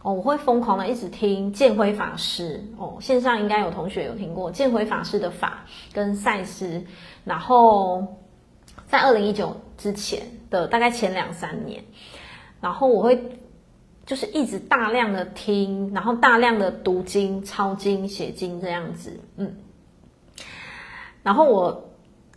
[0.00, 2.64] 哦，我会疯狂的一直听见辉法师。
[2.78, 6.84] 哦，线上应该有同学有听过见辉法师的法跟赛斯，
[7.22, 8.16] 然后
[8.86, 11.84] 在二零一九之前的大概前两三年，
[12.62, 13.38] 然后我会
[14.06, 19.54] 就是一直大量的听，然后大量的读经、抄经、写经这样子，嗯，
[21.28, 21.90] 然后我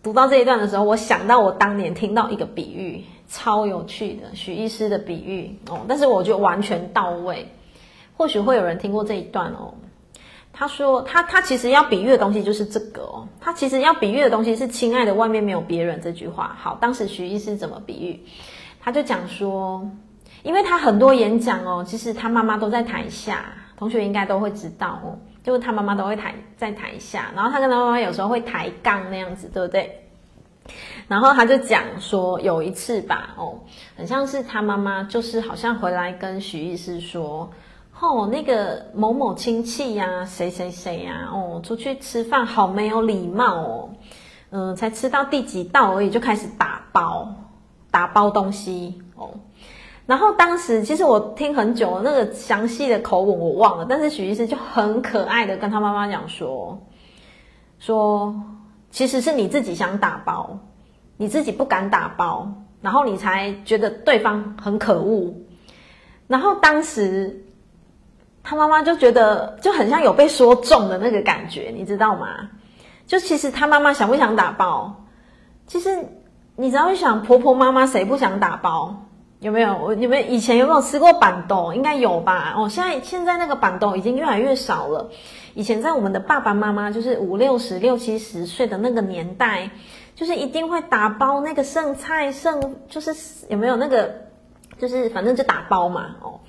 [0.04, 3.06] 读到这一段的时候，我想到我当年听到一个比喻。
[3.30, 7.48] 超有趣的许医师的比喻哦，但是我觉得完全到位。
[8.18, 9.74] 或许会有人听过这一段哦。
[10.52, 16.58] 他说他他其实要比喻的东西就是这个哦，他其实要比喻的东西是“亲爱的，外面没有别人”这句话。
[16.60, 18.20] 好，当时许医师怎么比喻？
[18.82, 19.90] 他就讲说，
[20.44, 23.46] 因为他很多演讲哦，其实他妈妈都在台下，
[23.78, 29.98] 同学应该都会知道哦，就是他妈妈都会台在台下，然后他跟他妈妈有时候会抬杠那样子，对不对？
[31.08, 33.60] 然后他就讲说，有一次吧，哦，
[33.98, 37.50] 很像是他妈妈，就是好像回来跟许医师说，
[38.00, 43.90] 哦，那个某某亲戚呀，谁谁谁呀，哦，出去吃饭好没有礼貌哦，
[44.52, 47.28] 嗯、才吃到第几道而已，就开始打包，
[47.90, 49.32] 打包东西哦。
[50.12, 56.82] 然后当时其实我听很久了，那个详细的口吻我忘了，但是许医师就很可爱的跟他妈妈讲说，
[57.80, 58.36] 说
[58.89, 60.60] 其实是你自己想打包。
[61.17, 65.36] 你自己不敢打包，然后你才觉得对方很可恶，
[66.28, 67.45] 然后当时
[68.41, 72.50] 他妈妈就觉得就很像有被说中的那个感觉，你知道吗？
[73.06, 75.06] 就其实他妈妈想不想打包？
[75.67, 76.08] 其实
[76.56, 79.06] 你只要想婆婆妈妈谁不想打包？
[79.42, 79.76] 有没有？
[79.76, 81.74] 我有没有以前有没有吃过板豆？
[81.74, 82.54] 应该有吧？
[82.56, 85.10] 哦，现在现在那个板豆已经越来越少了。
[85.56, 89.72] 以前在我们的爸爸妈妈就是五六十六七十岁的那个年代，
[90.14, 93.16] 就是一定会打包那个剩菜剩，就是
[93.50, 94.14] 有没有那个，
[94.78, 96.18] 就是反正就打包嘛。
[96.22, 96.40] 哦，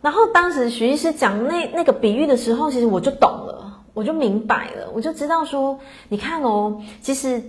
[0.00, 3.82] 然后当时徐医师讲那那个比喻的时候，其实我就懂了。
[3.94, 7.42] 我就明白了，我就知道说，你看哦，其实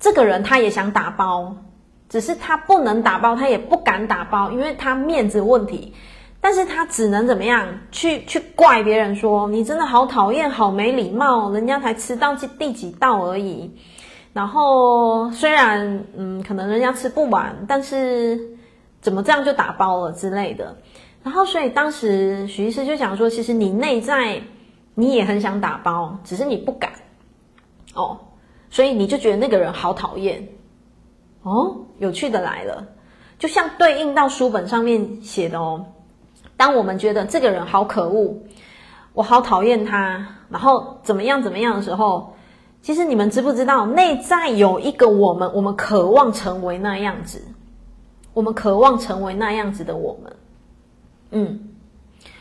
[0.00, 1.56] 这个人他也想打包，
[2.10, 5.94] 只是他不能打包，他也不敢打包，因为他面子问题。
[6.42, 13.70] 但是他只能怎么样去去怪别人说，你真的好讨厌，好没礼貌，人家才吃到第第几道而已。
[14.34, 18.38] 然后虽然嗯，可能人家吃不完，但是
[19.00, 20.76] 怎么这样就打包了之类的。
[21.22, 24.42] 然后所以当时许医师就想说，其实你内在。
[24.96, 26.90] 你也很想打包，只是你不敢
[27.94, 28.18] 哦，
[28.68, 30.46] 所以你就觉得那个人好讨厌
[31.42, 31.86] 哦。
[31.98, 32.86] 有趣的来了，
[33.38, 35.86] 就像对应到书本上面写的哦。
[36.56, 38.38] 当我们觉得这个人好可恶，
[39.12, 42.34] 我好讨厌他，然后怎么样怎么样的时候，
[42.82, 47.42] 其实你们知不知道，内在有一个我们，我们渴望成为那样子，
[48.32, 50.36] 我们渴望成为那样子的我们，
[51.30, 51.66] 嗯。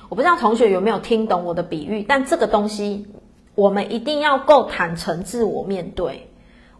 [0.08, 3.06] 我不知道同学有没有听懂我的比喻，但这个东西
[3.54, 6.29] 我们一定要够坦诚自我面对，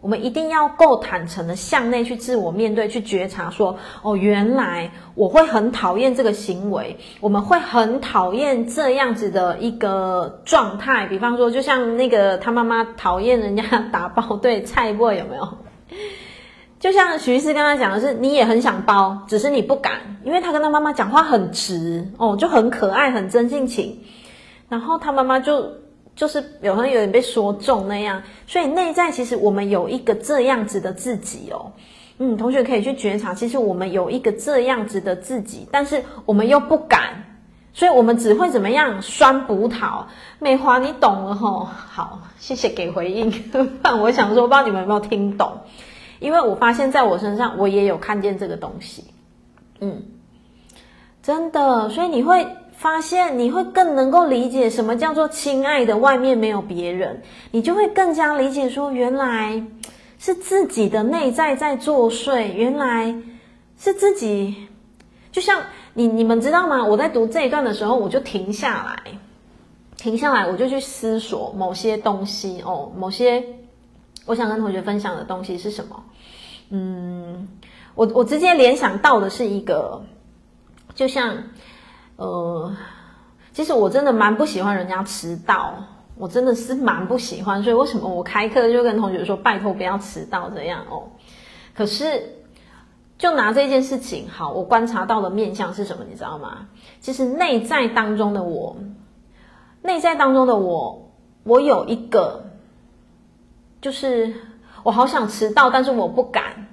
[0.00, 11.06] 我们一定要够坦诚的向内去自我面对，去觉察说，哦，原来我会很讨厌这个行为，我们会很讨厌这样子的一个状态。
[11.06, 15.48] 比方说，就像那个他妈妈讨厌人家打包对菜味有没有？
[16.78, 24.00] 就像徐医师跟他讲的是，你也很想包，只是你不敢，因为他跟他妈妈讲话很直哦，就很可爱，很真性情。
[24.70, 25.70] 然后他妈妈就
[26.20, 31.72] 就是有好像有点被说中那样，所以内在其实我们有一个这样子的自己哦。
[32.18, 37.24] 嗯，同学可以去觉察，其实我们有一个这样子的自己，但是我们又不敢，
[37.72, 39.00] 所以我们只会怎么样？
[39.00, 40.04] 酸葡萄。
[40.38, 41.64] 美华，你懂了吼？
[41.64, 43.32] 好，谢谢给回应。
[43.80, 45.60] 但我想说，不知道你们有没有听懂？
[46.18, 49.04] 因为我发现，在我身上，我也有看见这个东西，
[49.80, 50.02] 嗯，
[51.22, 52.46] 真的，所以你会
[52.80, 59.62] 发现，你会更能够理解什么叫做亲爱的，外面没有别人，你就会更加理解说，原来
[60.18, 63.14] 是自己的内在在作祟，原来
[63.78, 64.66] 是自己，
[65.30, 65.62] 就像
[65.92, 66.82] 你你们知道吗？
[66.82, 69.12] 我在读这一段的时候，我就停下来，
[69.98, 73.44] 停下来，我就去思索某些东西哦，某些。
[74.24, 76.02] 我想跟同学分享的东西是什么？
[76.70, 77.46] 嗯，
[77.94, 80.02] 我我直接联想到的是一个，
[80.94, 81.36] 就像，
[82.20, 82.76] 呃，
[83.54, 85.72] 其实我真的蛮不喜欢人家迟到，
[86.16, 91.04] 我真的是蛮不喜欢，所以为什么我开课就跟同学说，拜托不要迟到这样哦。
[91.74, 92.36] 可是，
[93.16, 96.04] 就拿这件事情，好，我观察到的面相是什么？
[96.10, 96.68] 你知道吗？
[97.00, 98.76] 其实内在当中的我，
[99.80, 101.10] 内在当中的我，
[101.44, 102.44] 我有一个。
[103.80, 104.34] 就是
[104.82, 106.69] 我好想迟到，但是我不敢。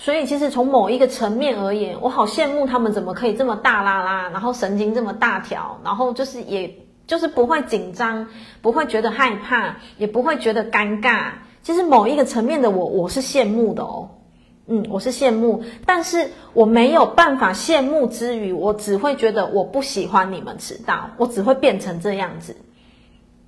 [0.00, 6.72] 所以其实从某一个层面而言，我好羡慕他们怎么可以这么大剌剌，然后神经这么大条，然后就是也
[7.08, 8.28] 就是不会紧张，
[8.62, 11.32] 不会觉得害怕，也不会觉得尴尬。
[11.64, 14.10] 其实某一个层面的我，我是羡慕的哦。
[14.68, 22.54] 嗯，我是羡慕，但是我没有办法羡慕之余，我只会觉得我不喜欢你们迟到，我只会变成这样子。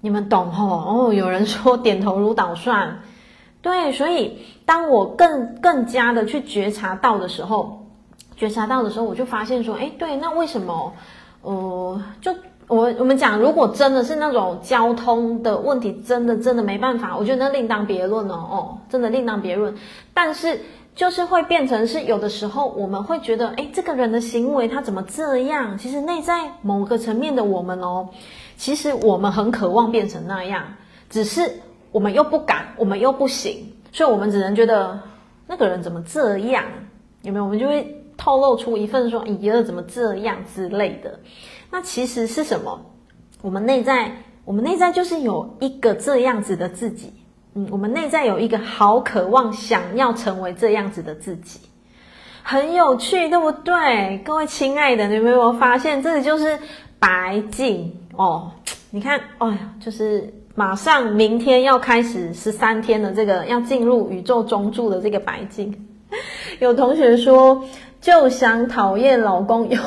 [0.00, 0.66] 你们懂吼？
[0.66, 3.02] 哦，有人说点头如捣蒜，
[3.62, 7.87] 对，所以当我更更加的去觉察到的时候，
[8.37, 10.94] 觉察到的时候，我就发现说，诶，对，那为什么？
[11.42, 12.35] 呃，就
[12.68, 19.75] 我我们讲，如果真的是那种交通的问题，真的真的没办法，我觉得那另当别论哦，哦，真的另当别论。
[20.14, 20.61] 但是
[20.94, 25.77] 就是会变成是有的时候我们会觉得，诶，这个人的行为他怎么这样？
[25.77, 28.09] 其实内在某个层面的我们哦。
[28.57, 30.62] 其实我们很渴望变成那样，
[31.09, 31.61] 只是
[31.92, 35.00] 我们又不敢，我们又不行，所以我们只能觉得
[35.46, 36.64] 那个人怎么这样？
[37.23, 37.44] 有没有？
[37.44, 41.19] 我们就会透露出一份说“咦、哎，怎么这样”之类的。
[41.71, 42.81] 那其实是什么？
[43.42, 44.10] 我们内在，
[44.44, 47.12] 我们内在就是有一个这样子的自己。
[47.54, 51.58] 嗯，我们内在有一个好渴望想要成为这样子的自己，
[52.42, 54.19] 很有趣，对不对？
[54.25, 56.58] 各位亲爱的，你有没有发现，这里就是
[56.98, 57.92] 白净。
[58.17, 58.52] 哦，
[58.90, 65.88] 你看，哎呀，就是马上明天要开始十三天的这个要进入宇宙中柱的这个白金。
[66.61, 67.65] 有同学说，
[67.98, 69.79] 就想讨厌老公悠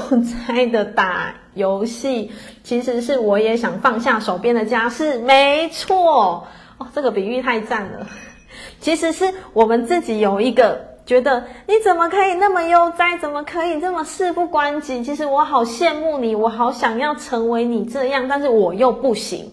[0.47, 2.31] 哉的打游戏，
[2.63, 6.47] 其实是我也想放下手边的家事，没错。
[6.79, 8.07] 哦，这个比喻太赞了。
[8.81, 13.15] 其实是我们自己有一个觉得，你怎么可以那么悠哉？
[13.19, 15.03] 怎么可以这么事不关己？
[15.03, 19.51] 其实我好羡慕你，我好想要成为你这样，但是我又不行。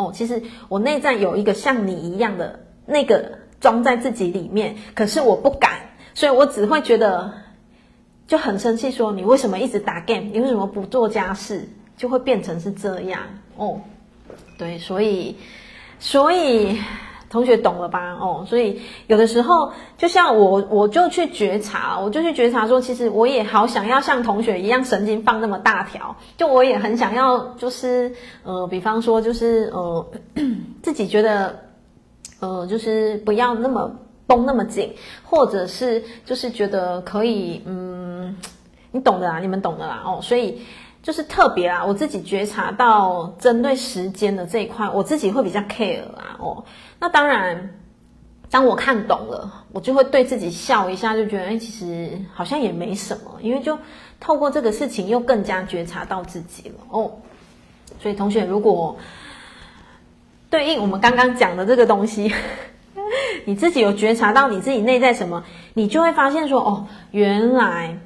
[0.00, 5.80] 哦，其实我内在有一个像你一样的那个装在自己里面，可是我不敢，
[6.14, 7.32] 所以我只会觉得
[8.26, 10.30] 就很生气，说你为什么一直打 game？
[10.32, 11.68] 你为什么不做家事？
[11.96, 13.20] 就会变成是这样
[13.56, 13.80] 哦。
[14.56, 15.36] 对，所以，
[15.98, 16.78] 所以。
[17.30, 18.18] 同学懂了吧？
[18.20, 28.12] 哦，所以有的时候，就像我，我就去觉察，我就去觉察说，其实我也好想要像同学一样神经放那么大条，就我也很想要，就是
[28.42, 30.06] 呃，比方说，就是呃，
[30.82, 31.60] 自己觉得
[32.40, 33.92] 呃，就是不要那么
[34.26, 38.36] 绷那么紧，或者是就是觉得可以，嗯，
[38.90, 40.62] 你懂的啦，你们懂的啦，哦，所以。
[41.02, 46.36] 就是特别啊，我自己觉察到针对时间的这一块，我自己会比较 care 啊。
[46.38, 46.64] 哦，
[46.98, 47.74] 那当然，
[48.50, 53.78] 当我看懂了，我就会对自己笑一下，就觉得哎，其实好像也没什么，因为就
[54.20, 56.74] 透过这个事情又更加觉察到自己了。
[56.90, 57.10] 哦，
[57.98, 58.94] 所以同学，如果
[60.50, 62.30] 对应我们刚刚讲的这个东西，
[63.46, 65.42] 你自己有觉察到你自己内在什么，
[65.72, 67.96] 你就会发现说，哦，原来。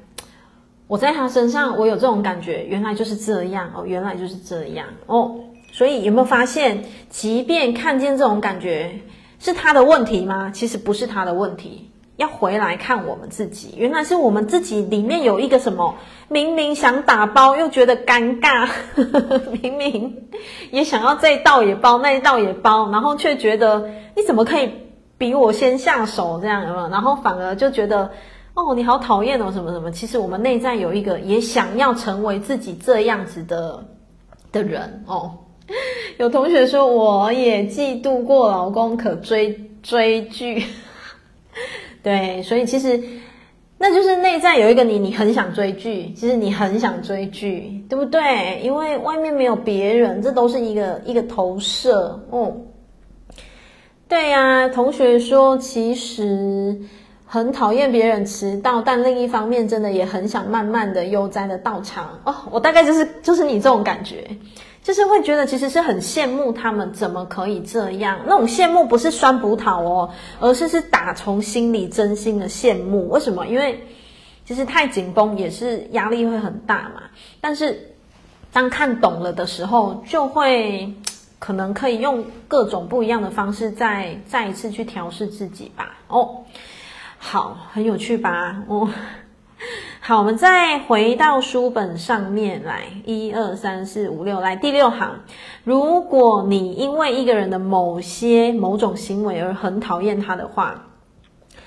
[0.87, 5.35] 我在他身上，我有这种感觉，原来就是这样哦，原来就是这样哦。
[5.71, 8.99] 所以有没有发现，即便看见这种感觉
[9.39, 10.51] 是他的问题吗？
[10.53, 15.95] 其实不是他的问题，要回来看我们自己，原来是我们自己里面有一个什么，
[16.29, 20.27] 明明想打包又觉得尴尬，呵 呵明明
[20.69, 24.69] 也想要这一道也包，那一道也包，然后却觉得你怎么可以
[25.17, 26.89] 比我先下手这样，有没有？
[26.89, 28.11] 然后反而就觉得。
[28.55, 29.91] 哦，你好讨厌哦，什么什么？
[29.91, 33.85] 其实我们内在有一个也想要成为自己这样子的
[34.49, 35.29] 的人哦。
[36.17, 40.63] 有同学说，我也嫉妒过老公可追追剧，
[42.01, 42.97] 对，所以其实
[43.77, 48.61] 那就是内在有一个你，你很想追剧，其实你很想追剧，对不对？
[48.63, 52.55] 因为外面没有别人，这都是一个一个投射哦。
[54.07, 56.79] 对呀，同学说，其实。
[57.35, 62.33] 很讨厌别人迟到，但另一方面真的也很想慢慢的悠哉的到场哦。
[62.49, 64.25] 我大概就是就是你这种感觉，
[64.81, 68.21] 就是会觉得其实是很羡慕他们怎么可以这样。
[68.25, 70.09] 那种羡慕不是酸葡萄哦，
[70.39, 73.09] 而是是打从心里真心的羡慕。
[73.09, 73.45] 为什么？
[73.47, 73.85] 因为
[74.45, 77.03] 其实太紧绷也是压力会很大嘛。
[77.41, 77.95] 但是
[78.53, 80.93] 当看懂了的时候，就会
[81.37, 85.97] 可能可以用各种不一样的方式再再一次去调试自己吧。
[86.07, 86.45] 哦。
[87.17, 88.63] 好，很有趣吧？
[88.67, 88.87] 哦，
[89.99, 95.19] 好，我们再回到书本上面来，一二三四五六，来第六行。
[95.63, 100.85] 如果你因为一个人的某些某种行为而很讨厌他的话，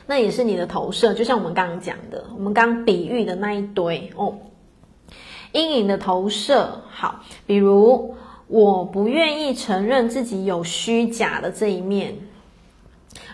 [0.07, 4.33] 那也是你的投射，就像我们刚刚讲的，我们刚比喻的那一堆哦，
[5.53, 6.81] 阴影的投射。
[6.89, 8.15] 好，比如
[8.47, 12.15] 我不愿意承认自己有虚假的这一面。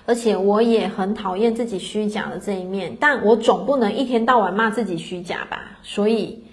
[0.06, 5.78] 而且我也很讨厌自己虚假的这一面，但我总不能一天到晚骂自己虚假吧？
[5.82, 6.44] 所以，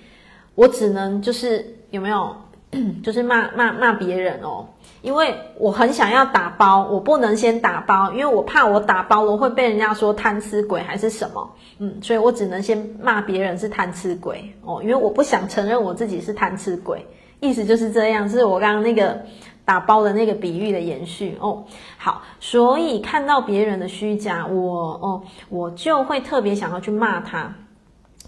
[0.55, 2.35] 我只能就是有没有，
[3.03, 4.67] 就是骂骂骂别人哦，
[5.01, 17.05] 因为我很想要打包，我不能先打包，因为我怕我打包了会被人家说贪吃鬼还是什么，嗯，所以我只能先骂别人是贪吃鬼哦，因为我不想承认我自己是贪吃鬼，
[17.41, 19.25] 意思就是这样，是我刚刚那个。
[19.63, 21.65] 打包的那个比喻的延续哦，
[21.97, 27.53] 好，所以看到别人的虚假，我哦，我就会特别想要去骂他，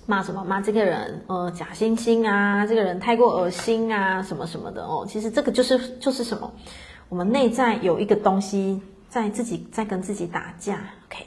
[0.06, 0.46] 骂什么？
[0.46, 5.06] 骂这个人，呃，假惺惺啊，这个人太过恶心啊，什么什么的哦。
[5.08, 6.52] 其实这个就是就是什么？
[7.10, 10.76] 我们内在有一个东西在自己在跟自己打架。
[11.08, 11.26] OK，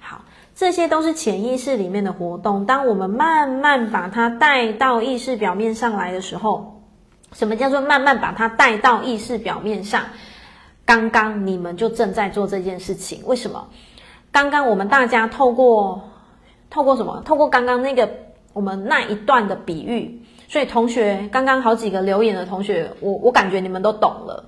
[0.00, 0.22] 好，
[0.54, 2.64] 这些都是潜意识里面的活动。
[2.64, 6.81] 当我们慢慢把它带到意识表面上来的时候。
[7.32, 10.04] 什么叫做慢慢把它带到意识表面上？
[10.84, 13.22] 刚刚你们就正在做这件事情。
[13.24, 13.68] 为什么？
[14.32, 16.10] 刚刚我们大家透过
[16.70, 17.22] 透过什么？
[17.24, 18.10] 透过刚刚那个
[18.52, 24.44] 我们那一段的比喻，所以同学刚刚好几个留言的同学，我我感觉你们都懂了。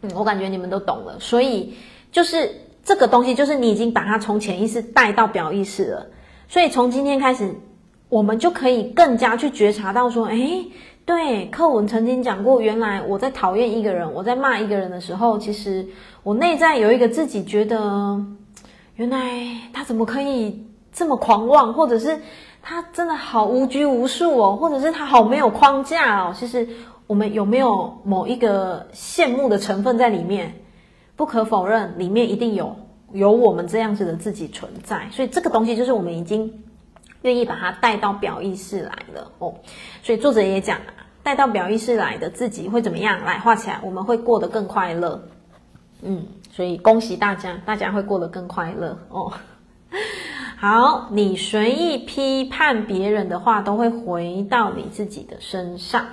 [0.00, 1.20] 嗯，我感觉你们都懂了。
[1.20, 1.74] 所以
[2.10, 6.06] 就是这个东西，就是你已经把它从潜意识带到表意识了。
[6.48, 7.54] 所以从今天开始，
[8.08, 10.66] 我们就可以更加去觉察到说，诶。
[11.08, 15.86] 对，课文曾经讲过，原来我在讨厌一个人，我在骂一个人的时候，其实
[16.22, 18.22] 我内在有一个自己觉得，
[18.94, 19.18] 原来
[19.72, 22.20] 他怎么可以这么狂妄，或者是
[22.60, 26.34] 他真的好无拘无束哦，或者是他好没有框架哦。
[26.36, 26.68] 其实
[27.06, 30.60] 我们有没有某一个羡慕的成分在里面？
[31.16, 32.76] 不可否认，里面一定有
[33.14, 35.08] 有我们这样子的自己存在。
[35.10, 36.64] 所以这个东西就是我们已经
[37.22, 39.54] 愿意把它带到表意识来了哦。
[40.02, 40.78] 所以作者也讲，
[41.22, 43.22] 带到表意识来的自己会怎么样？
[43.24, 45.22] 来画起来，我们会过得更快乐。
[46.02, 49.32] 嗯，所以恭喜大家，大家会过得更快乐哦。
[50.56, 56.04] 好，你随意批判别人的话，都会回到你自己的身上。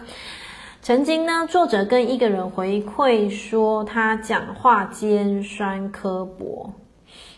[0.81, 6.71] 曾经呢，作者跟一个人回馈说，他讲话尖酸刻薄。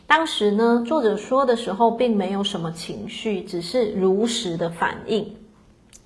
[0.06, 5.34] 当时呢，作者说的时候并没有什么情绪，只是如实的反应，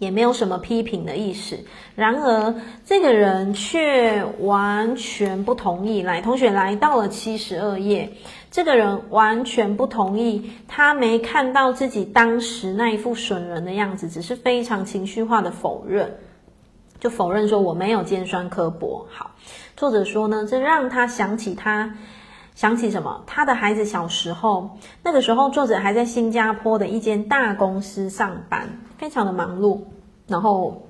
[0.02, 1.60] 也没有什么批评的意思。
[1.96, 6.02] 然而，这个人却完全不同意。
[6.02, 8.12] 来，同学来到了七十二页，
[8.50, 16.18] 这个人完全不同意，他没看到自己当时那一副损人的样子，只是非常情绪化的否认。
[17.00, 19.06] 就否认说我没有尖酸刻薄。
[19.12, 19.36] 好，
[19.78, 21.96] 作者说呢，这让他想起他
[22.56, 23.24] 想起什么？
[23.28, 28.68] 他的孩子小时候，那个时候作者还在新加坡的一间大公司上班，
[29.02, 29.82] 非常的忙碌。
[30.28, 30.88] 然后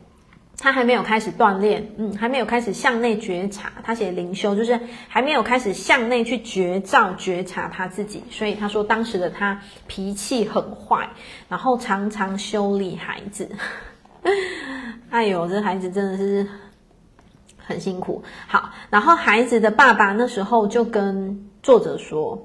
[0.57, 3.71] 他还没有开始锻炼，嗯，还没有开始向内觉察。
[3.83, 8.21] 他写灵修，就是还没有开始向内去觉照、觉察他自己。
[8.29, 9.57] 所以他说，当时的他
[9.87, 11.09] 脾气很坏，
[11.47, 13.49] 然后常常修理孩子。
[15.09, 16.45] 哎呦，这孩子真的是
[17.57, 18.21] 很辛苦。
[18.45, 22.37] 好，然后孩子的爸爸那时候就跟作者说：“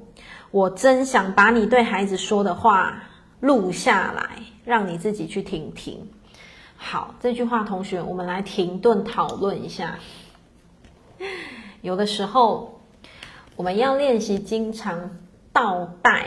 [0.53, 3.03] 我真想把你对孩子说的话
[3.41, 4.31] 录下来，
[4.67, 6.07] 让你自己去听听。”
[6.77, 9.99] 好，这句话，同学，我们来停顿讨论一下。
[11.81, 12.79] 有的时候，
[13.57, 15.19] 我们要练习经常
[15.55, 16.27] 倒带，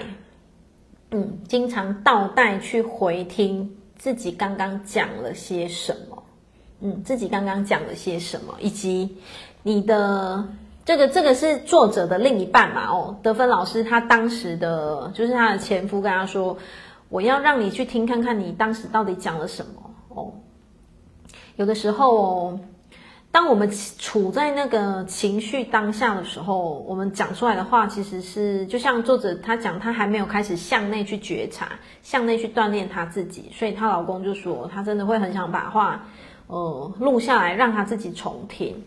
[1.12, 3.76] 嗯，经常倒带去回听。
[3.96, 6.24] 自己刚刚讲了些什么？
[6.80, 8.56] 嗯，自己刚刚讲了些什么？
[8.60, 9.18] 以及
[9.62, 10.48] 你的
[10.86, 12.88] 这个这个是作者的另一半嘛？
[12.88, 16.58] 哦，德芬老师他当时的就是他的前夫跟他说
[17.10, 20.32] ：“我要让你去听看看你当时到底讲了什么。”哦，
[21.58, 22.60] 有的时候。
[23.32, 31.70] 当我们处在那个情绪当下的时候，我们讲出来的话，其实是就像作者他讲，他还没有开始向内去觉察，
[32.02, 36.04] 向内去锻炼他自己，所以她老公就说，他真的会很想把话，
[36.48, 38.84] 呃，录下来让他自己重听。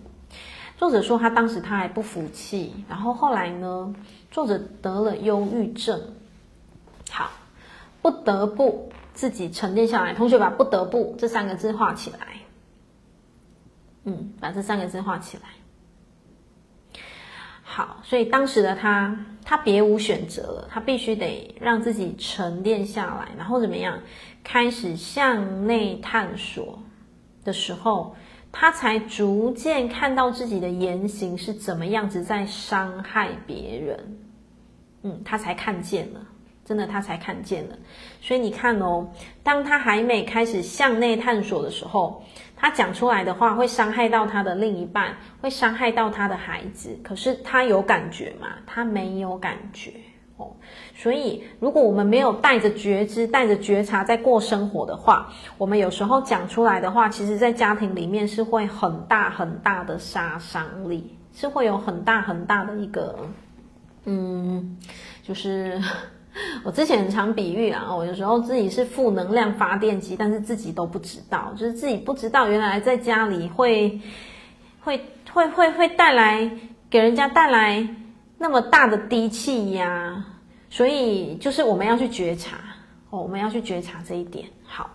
[0.77, 3.95] 作者说，他当时他还不服气，然后后来呢，
[4.33, 6.01] 作者得了忧郁症，
[7.13, 7.31] 好，
[8.03, 10.13] 不得不自己沉淀下来。
[10.13, 12.19] 同学把“不得不”这三个字画起来。
[14.05, 15.45] 嗯，把这三个字画起来。
[17.63, 24.01] 好，所以当时的他，他别无选择了，他必须得让自己沉淀下来，然后怎么样，
[24.45, 26.83] 开始向内探索
[27.45, 28.15] 的时候，
[28.51, 34.19] 他才逐渐看到自己的言行是怎么样子在伤害别人。
[35.05, 36.21] 嗯，他才看见了，
[36.73, 37.77] 真的他才看见了。
[38.23, 39.07] 所以你看哦，
[39.43, 42.25] 当他还没开始向内探索的时候。
[42.55, 46.97] 他讲出来的话会伤害到他的另一半，会伤害到他的孩子。
[47.03, 48.51] 可是他有感觉吗？
[48.65, 49.93] 他没有感觉
[50.37, 50.55] 哦。
[50.95, 63.19] 所以，如果我们没有带着觉知、带着觉察在过生活的话，我们有时候讲出来的话，其实在家庭里面是会很大很大的杀伤力，是会有很大很大的一个，
[64.05, 64.79] 嗯，
[65.25, 65.83] 就是。
[66.65, 74.01] 我之前常比喻啊，我有时候自己是负能量发电机，但是自己都不知道，就是自己不知道原来在家里会
[74.81, 74.99] 会
[75.33, 76.51] 会会会带来
[76.89, 77.87] 给人家带来
[78.39, 80.25] 那么大的低气压，
[80.71, 82.57] 所以就是我们要去觉察
[83.11, 84.49] 哦，我们要去觉察这一点。
[84.65, 84.89] 好，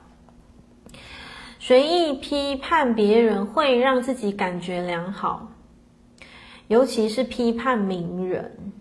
[1.59, 5.51] 随意批判别人会让自己感觉良好，
[6.67, 8.73] 尤其是批判名人。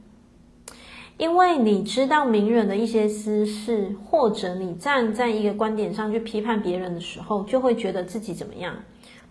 [1.19, 8.75] 因为你知道名人的一些私事，或者你站在一个观点上去批判别人的时候，就会觉得自己怎么样？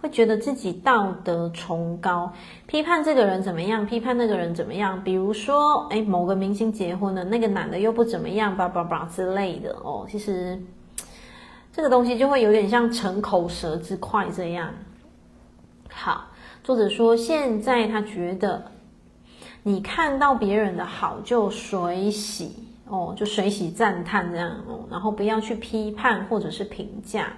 [0.02, 2.32] 会觉得自己道德崇高，
[2.66, 3.86] 批判这个人怎么样？
[3.86, 5.04] 批判那个人怎么样？
[5.04, 10.08] 比如说，哎，某个明星结婚了，那个男的又不怎么样，叭叭叭之类的哦。
[10.10, 10.60] 其实
[11.72, 14.74] 这个东西就会有点像逞口舌之快这样。
[15.92, 16.26] 好，
[16.64, 18.72] 作者说现在他觉得。
[19.68, 22.52] 你看到别人的好就随喜
[22.88, 27.34] 哦，就随喜赞叹这样哦，然后不要去批判或者是评价。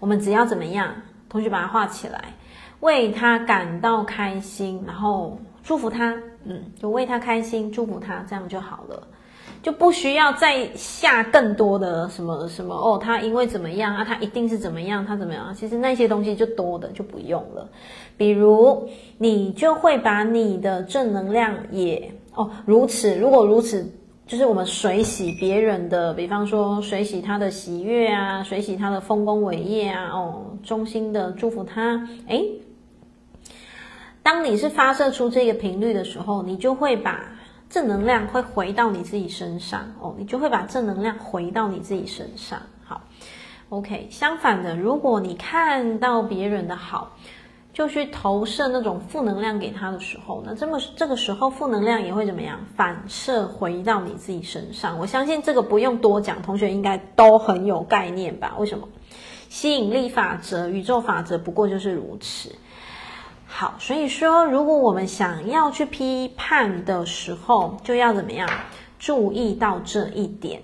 [0.00, 0.92] 我们只要怎么样？
[1.28, 2.34] 同学把它画起来，
[2.80, 9.06] 为他感到开心，然后祝福他，嗯，就为他开心，祝福他，这样就好了。
[9.62, 15.54] 就不需要再下更多的什么什么哦，他因为怎么样啊，他一定是怎么样，他怎么样？
[15.54, 17.66] 其实那些东西就多的就不用了。
[18.16, 18.88] 比如
[19.18, 23.90] 你就会把你的正能量也哦如此，如果如此。
[24.26, 32.08] 就是我们水洗别人的，比方说水洗他的喜悦啊，水洗他的丰功伟业啊，哦，衷心的祝福他。
[32.26, 32.42] 哎，
[34.22, 37.36] 当你是发射出这个频率的时候，你就会把
[37.68, 42.58] 正能量会回到你自己身上哦，你就会把正能量回到你自己身上。
[42.82, 43.02] 好
[43.68, 44.08] ，OK。
[44.10, 47.14] 相反的，如果你看到别人的好，
[47.74, 54.96] 就去投射那种负能量给他的时候呢，这么这个时候负能量也会怎么样反射回到你自己身上？
[54.98, 58.54] 我相信这个不用多讲，同学应该都很有概念吧？
[58.58, 58.88] 为什么？
[59.48, 62.54] 吸引力法则、宇宙法则不过就是如此。
[63.46, 68.48] 好，所以说，如果我们想要去批判的时候，就要怎么样？
[68.98, 70.62] 注意到这一点。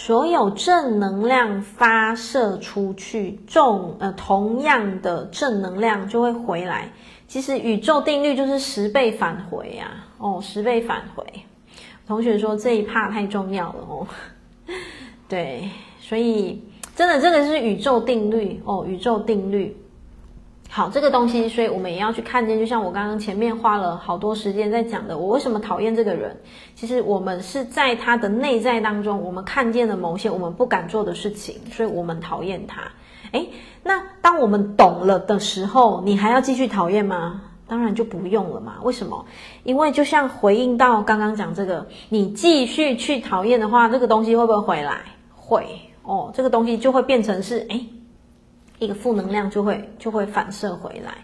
[0.00, 6.92] 所有正能量发射出去，重呃同样的正能量就会回来。
[7.26, 9.90] 其实宇宙定律就是十倍返回呀！
[10.18, 11.26] 哦，十倍返回。
[12.06, 14.06] 同学说这一趴太重要了哦。
[15.28, 15.68] 对，
[16.00, 16.62] 所以
[16.94, 19.76] 真的这个是宇宙定律哦，宇宙定律。
[20.70, 22.58] 好，这个东西，所以我们也要去看见。
[22.58, 26.36] 就像我刚刚前面花了好多时间在讲的，我为什么讨厌这个人？
[26.74, 32.82] 其实我们是在他的内在当中，我们看见了某些我们不敢做的事情，所以我们讨厌他。
[33.32, 33.48] 诶，
[33.82, 37.42] 那当我们懂了的时候，你还要继续讨厌吗？
[37.66, 38.74] 当然就不用了嘛。
[38.82, 39.24] 为什么？
[39.64, 45.00] 因为就像回应到刚刚讲这个，你继续去讨厌的话，这个东西会不会回来？
[45.34, 45.66] 会
[46.02, 47.86] 哦，这个东西就会变成是诶。
[48.78, 51.18] 一个负能量就会就会反射回来，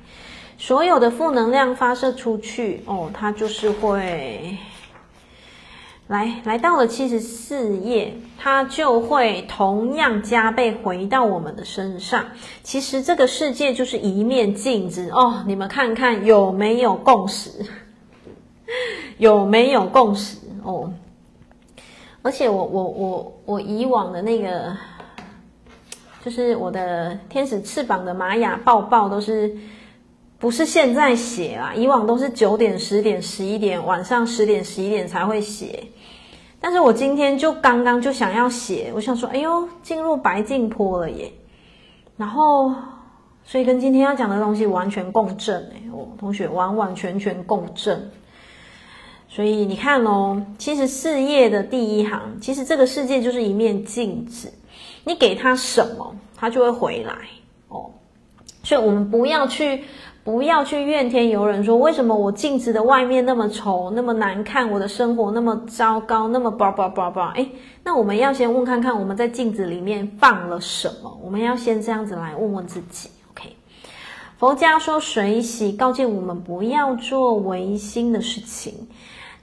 [0.58, 4.58] 所有的负能量发射出去哦，它就是会
[6.08, 12.26] 来来到了七十四页，它就会同样加倍回到我们的身上。
[12.64, 17.50] 其实这个世界就是一面镜子哦，你们看看有没有共识？
[19.18, 20.92] 有没有共识哦？
[22.22, 24.76] 而且我我我我以往的那个。
[26.24, 29.54] 就是我的天使翅膀的玛雅报报都是
[30.38, 31.74] 不是现在写啊？
[31.74, 35.84] 以往都是九点、十点、十一点，晚上十点、十一点才会写。
[36.58, 41.30] 但是我今天就刚刚就想要写，我想说，哎呦，进入白镜坡了耶！
[42.16, 42.72] 然后，
[43.44, 48.10] 所以跟今天要讲的东西完全共振哎，我同学完完全全共振。
[49.28, 54.50] 所以你看哦，其实四页的第一行，其实这个世界就是一面镜子。
[55.04, 57.14] 你给他什么，他就会回来
[57.68, 57.90] 哦。
[58.62, 59.84] 所以，我们不要去，
[60.24, 67.32] 不要去怨天尤人，说为什么我镜子的外面那么丑，那么难看，我的生活那么糟糕，那么叭叭叭叭。
[67.36, 67.46] 哎，
[67.82, 71.18] 那我们要先问看看，我们在镜子里面放了什么？
[71.22, 73.10] 我们要先这样子来问问自己。
[73.32, 73.54] OK，
[74.38, 78.88] 佛家说水洗，告诫我们不要做违心的事情。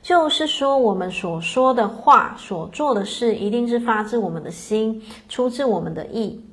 [0.02, 6.44] 就是说，我们所说的话、所做的事，一定是发自我们的心，出自我们的意。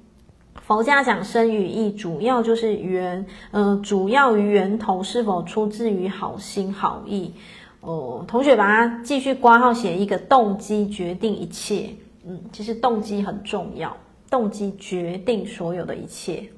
[0.66, 7.32] 佛家讲身语意，主要就是源，呃，主要于源头是否出自于好心好意。
[7.80, 11.88] 哦、同学把它继续括号写一个动机决定一切。
[12.26, 13.96] 嗯，其实动机很重要，
[14.28, 16.51] 动机决定所有的一切。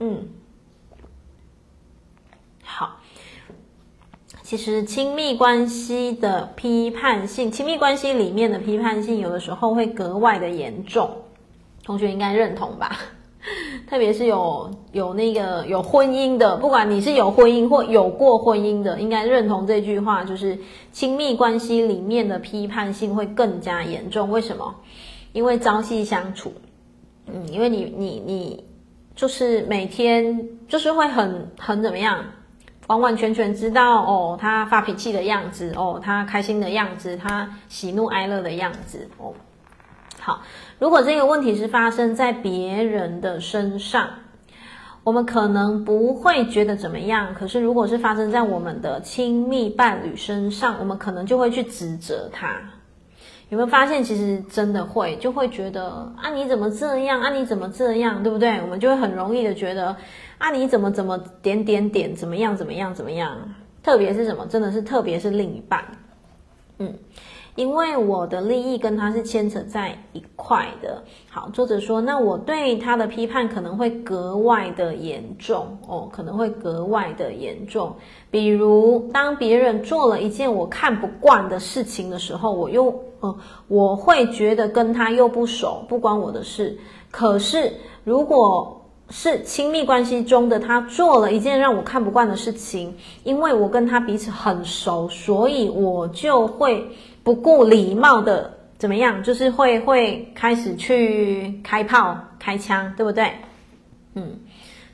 [0.00, 0.28] 嗯，
[2.62, 3.00] 好。
[4.46, 11.10] 其实亲密关系的批判性，亲密关系里面的批判性，有的时候会格外的严重。
[11.82, 12.96] 同学应该认同吧？
[13.90, 20.56] 特别是有有那个有婚姻的，不管你是有婚姻或有过婚姻的，应该认同这句话，就是
[20.92, 24.30] 亲密关系里面的批判性会更加严重。
[24.30, 24.72] 为什么？
[25.32, 26.52] 因为朝夕相处，
[27.26, 28.64] 嗯，因为你你你
[29.16, 32.24] 就是每天就是会很很怎么样？
[32.88, 39.34] 完完全全知道哦，他发脾气的样子哦，他开心的样子，他喜怒哀乐的样子哦。
[40.20, 40.42] 好，
[40.78, 44.08] 如果这个问题是发生在别人的身上，
[45.04, 47.32] 我们可能不会觉得怎么样。
[47.34, 52.56] 可是，如果是发生在我们的亲密伴侣身上，我们可能就会去指责他。
[53.48, 57.20] 有没有发现，其实真的会，就会觉得啊，你怎么这样？
[57.20, 58.20] 啊，你怎么这样？
[58.22, 58.60] 对不对？
[58.62, 59.96] 我们就会很容易的觉得。
[60.38, 63.36] 啊，你怎么怎么点点点怎么样怎么样怎么样？
[63.82, 64.44] 特别是什么？
[64.46, 65.84] 真的是特别是另一半，
[66.78, 66.92] 嗯，
[67.54, 71.02] 因为我的利益跟他是牵扯在一块的。
[71.30, 77.94] 好，作者说，那我对他的批判可能会格外的严重哦，可能会格外的严重。
[78.30, 83.34] 比如，当别人做了一件我看不惯的事情的时候，我又呃，
[83.68, 86.76] 我会觉得跟他又不熟，不关我的事。
[87.10, 87.72] 可是，
[88.04, 88.75] 如果
[89.08, 96.88] 是亲密关系中的他做了一件让我看不惯的事情，因为我跟他彼此很熟，所以我就会
[97.22, 103.30] 不顾礼貌的怎么样，就是会会开始去开炮、开枪，对不对？
[104.14, 104.40] 嗯，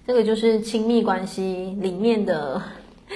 [0.07, 2.61] 这个就是亲密关系里面的，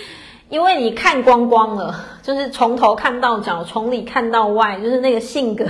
[0.48, 5.66] 因为你看光光了，就是从头看到脚，从里看到外，就是那个性格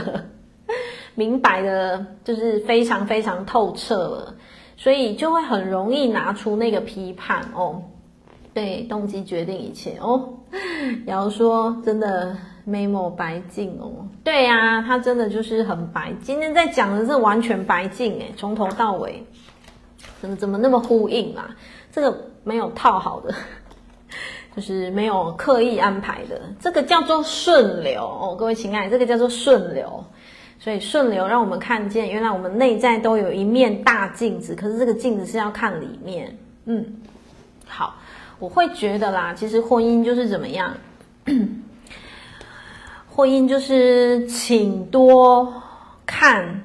[1.16, 4.34] 明白的，就是非常非常透彻了。
[4.76, 7.82] 所以就会很容易拿出那个批判哦，
[8.52, 10.28] 对，动机决定一切哦。
[11.04, 16.12] 然后说真的没某白净哦，对呀、啊，他真的就是很白。
[16.22, 19.22] 今天在讲的是完全白净诶，从头到尾，
[20.20, 21.50] 怎么怎么那么呼应啊？
[21.90, 23.34] 这个没有套好的，
[24.54, 30.04] 就是没有刻意安排的，这个叫做顺流哦，各位亲爱，这个叫做顺流。
[30.58, 36.36] 所以顺流让我们看见，原来我们内在都有一面大镜子，可是这个镜子是要看里面。
[36.64, 36.84] 嗯，
[37.66, 37.94] 好，
[38.38, 40.74] 我会觉得啦，其实婚姻就是怎么样？
[43.08, 45.62] 婚姻就是请多
[46.04, 46.62] 看、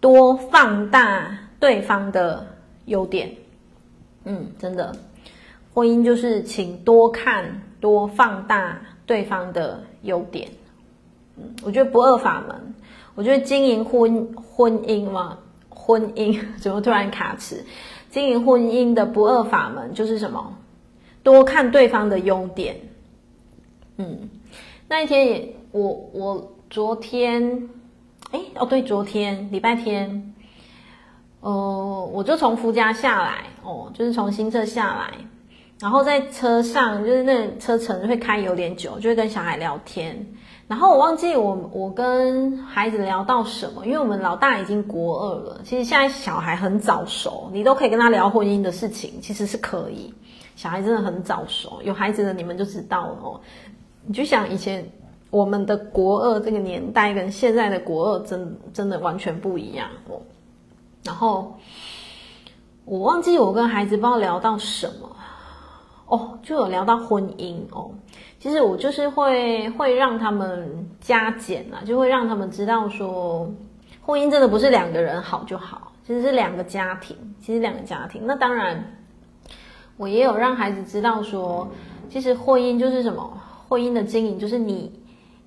[0.00, 2.46] 多放大对方的
[2.84, 3.32] 优点。
[4.24, 4.94] 嗯，真的，
[5.72, 10.48] 婚姻就是请多看、多放大对方的优点。
[11.36, 12.74] 嗯，我觉得不二法门。
[13.18, 15.38] 我觉得经营婚婚姻嘛，
[15.68, 17.64] 婚姻 怎么突然卡词？
[18.10, 20.56] 经营婚姻的不二法门就是什么？
[21.24, 22.76] 多看对方的优点。
[23.96, 24.30] 嗯，
[24.86, 27.68] 那一天也我我昨天，
[28.30, 30.32] 哎哦对，昨天礼拜天，
[31.40, 35.14] 呃，我就从夫家下来哦，就是从新社下来，
[35.80, 40.24] 然后在车上就是那车程会开有点久，就会跟小孩聊天。
[40.68, 45.60] 然后我忘记我我跟孩子聊到什么，因为我们老大已经国二了。
[45.64, 50.12] 其实现在小孩很早熟，你都可以跟他聊婚姻的事情，其实是可以。
[50.56, 53.40] 小孩真的很早熟，有孩子的你们就知道了哦。
[54.04, 54.86] 你就想以前
[55.30, 60.20] 我们的国二这个年代跟现在的国二真真的完全不一样哦。
[61.02, 61.56] 然后
[62.84, 65.16] 我忘记我跟孩子不知道聊到什么
[66.08, 67.90] 哦，就有聊到婚姻哦。
[68.38, 73.52] 其实我就是会会让他们加减啊，就会让他们知道说，
[74.00, 78.22] 婚姻真的不是两个人好就好，其实是两个家庭，其实两个家庭。
[78.24, 78.96] 那当然，
[79.96, 81.68] 我也有让孩子知道说，
[82.08, 83.40] 其实婚姻就是什么？
[83.68, 84.98] 婚姻的经营就是你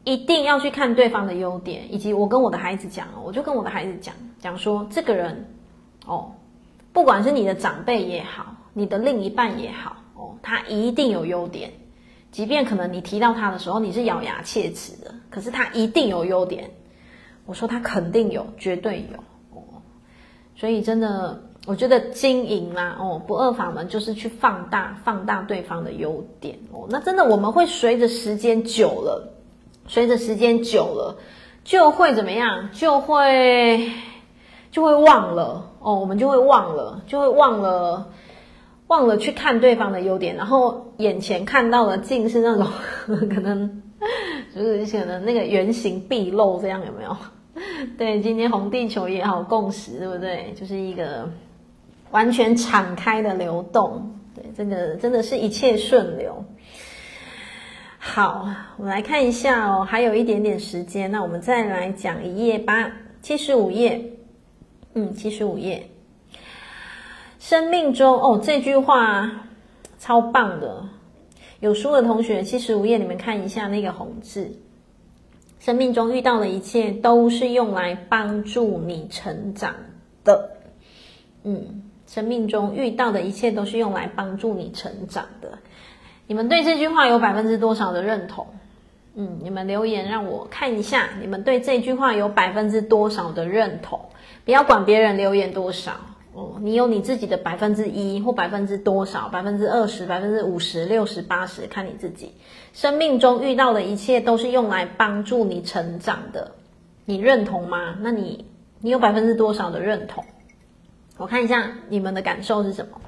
[0.03, 5.49] 一定要去看对方的优点，以及我跟我的孩子讲，我就跟我的孩子讲讲说，这个人
[6.05, 6.29] 哦，
[6.91, 11.71] 不管是你的长辈也好，你的另一半也好哦，他一定有优点。
[12.31, 16.71] 即便可能你提到他的时候，你是咬牙切齿的，可是他一定有优点。
[17.45, 19.17] 我说他肯定有，绝对有
[19.53, 19.81] 哦。
[20.55, 26.87] 所以真的，我觉得经营啦，哦，不二法门就是去放大、放大对方的优点哦。
[26.89, 29.33] 那真的我们会随着时间久了，
[29.87, 31.17] 随着时间久了，
[31.65, 32.69] 就会怎么样？
[32.71, 33.91] 就会
[34.71, 38.07] 就会忘了哦，我们就会忘了，就会忘了。
[38.91, 42.67] 忘了去看对方的优点，然后眼前看到的尽是那种
[43.33, 43.81] 可能
[44.53, 47.15] 就是可能那个原形毕露，这样有没有？
[47.97, 50.53] 对，今天红地球也好共识，对不对？
[50.59, 51.29] 就是一个
[52.11, 56.43] 完全敞开的流动，对，这个真的是一切顺流。
[57.97, 64.01] 好，我们来看一下哦，还有一点点时间，那我们再来讲一页吧，七十五页，
[64.95, 65.87] 嗯，七十五页。
[67.41, 69.31] 生命中哦，这句话
[69.97, 70.85] 超棒的。
[71.59, 74.59] 有书的同学，七十五页，你们看一下那个红字。
[75.59, 79.73] 生命中遇到的一切都是用来帮助你成长
[80.23, 80.51] 的。
[81.43, 85.57] 嗯，生命中遇到的一切都是用来帮助你成长的。
[86.27, 88.45] 你们对这句话有百分之多少的认同？
[89.15, 93.99] 嗯，你们留言让我看一下，你们对这句话有百分之多少的认同？
[94.45, 95.93] 不要管别人留言多少。
[96.33, 102.31] 哦，你有你自己的百分之一或百分之多少，百分之二十、百分之五十、六十、八十，看你自己。
[102.73, 106.55] 生命中遇到的一切都是用来帮助你成长的，
[107.03, 107.97] 你认同吗？
[107.99, 108.45] 那你
[108.79, 110.23] 你有百分之多少的认同？
[111.17, 113.01] 我看一下你们的感受是什么。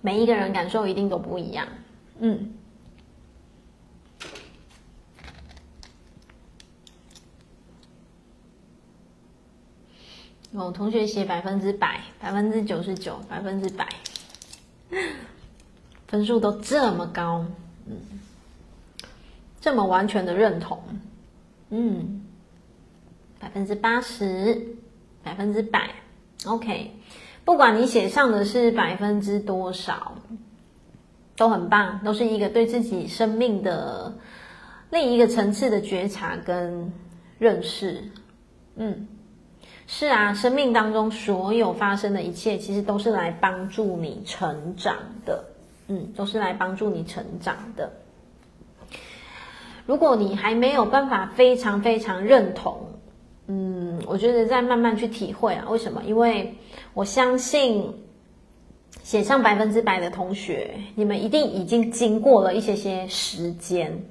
[0.00, 1.68] 每一个人感受一定都不一样。
[2.18, 2.54] 嗯，
[10.54, 13.88] 有同学写百分之百、百分之九十九、百分之百，
[16.06, 17.46] 分数都这么高，
[17.86, 17.96] 嗯，
[19.62, 20.78] 这么完全的认同，
[21.70, 22.22] 嗯，
[23.40, 24.76] 百分之八十、
[25.22, 25.88] 百分之百
[26.44, 26.90] ，OK，
[27.46, 30.18] 不管你写上的是百分之多少，
[31.34, 34.18] 都很棒，都是一个对自己生命的
[34.90, 36.92] 另一个层次的觉察跟
[37.38, 38.10] 认识，
[38.76, 39.08] 嗯。
[39.86, 45.44] 是啊，生命当中所有发生的一切，其实都是来帮助你成长的，
[45.88, 47.92] 嗯，都是来帮助你成长的。
[49.84, 52.80] 如果你还没有办法非常非常认同，
[53.48, 55.66] 嗯，我觉得再慢慢去体会啊。
[55.68, 56.02] 为什么？
[56.04, 56.56] 因为
[56.94, 57.92] 我相信
[59.02, 64.04] 写上百分之百的同学，你们一定已经经过了一些些时间。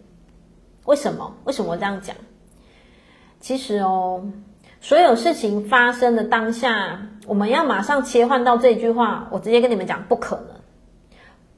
[0.85, 1.33] 为什么？
[1.45, 2.15] 为什么我这样讲？
[3.39, 4.29] 其实哦。
[4.83, 9.27] 所有事情发生的当下，我们要马上切换到这句话。
[9.31, 10.47] 我直接跟你们讲，不可能，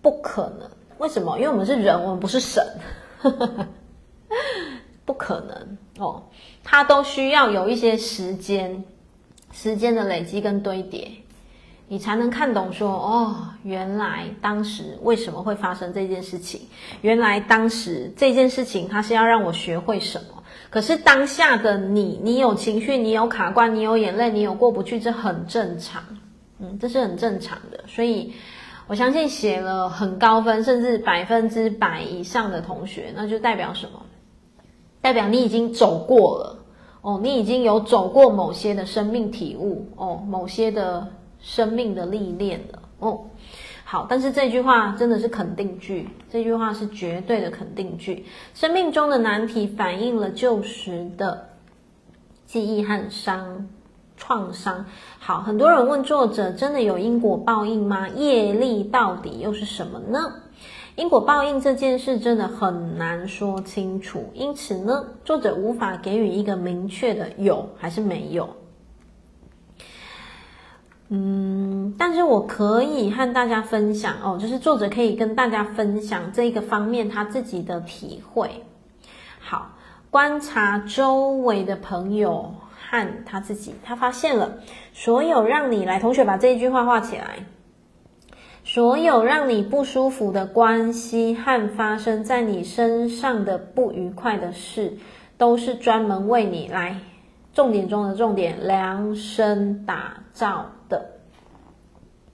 [0.01, 0.69] 不可能。
[0.97, 1.37] 为什么？
[1.37, 2.61] 因为我们是人，我们不是神，
[5.05, 6.23] 不可能哦。
[6.65, 8.83] 它都需要有一些时间，
[9.53, 11.09] 时间的累积跟堆叠，
[11.87, 16.67] 你才能看懂说，哦，原来当时为什么会发生这件事情？
[17.01, 20.42] 原来当时这件事情，它是要让我学会什么？
[20.73, 26.01] 可是当下的你，你有情绪，你有卡关，你有眼泪，你有过不去，这很正常，
[26.57, 27.83] 嗯，这是很正常的。
[27.85, 28.33] 所以，
[28.87, 34.01] 我相信写了很高分，甚至百分之百以上的同学，那就代表什么？
[34.99, 36.57] 代表你已经走过了
[37.03, 41.07] 哦，你已经有走过某些的生命体悟哦，某些的
[41.39, 43.25] 生命的历练了哦。
[43.93, 48.25] 好，但是这句话真的是肯定句，这句话是绝对的肯定句。
[48.55, 51.47] 生命中的难题反映了旧时的
[52.47, 53.67] 记忆和伤
[54.17, 54.83] 创伤。
[55.19, 58.09] 好，很多人问作者，真的有因果报应吗？
[58.09, 60.19] 业力到底又是什么呢？
[60.95, 68.49] 因果报应这件事真的很难说清楚，因此呢，作者无法给予一个明确的有还是没有。
[71.15, 78.63] 嗯，但是我可以和大家分享哦，就是作者可以跟大家分享这个方面他自己的体会。
[79.39, 79.73] 好，
[80.09, 82.55] 观察周围的朋友
[82.89, 84.57] 和他自己，他发现了
[84.91, 87.45] 所有让你来，同学把这一句话画起来，
[88.63, 94.97] 所有让你不舒服的关系和发生在你身上的不愉快的事，
[95.37, 97.01] 都是专门为你来，
[97.53, 101.05] 重点中的重点，量身打造的。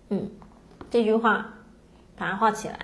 [0.10, 0.30] 嗯，
[0.90, 1.54] 这句话
[2.18, 2.78] 把它画起来。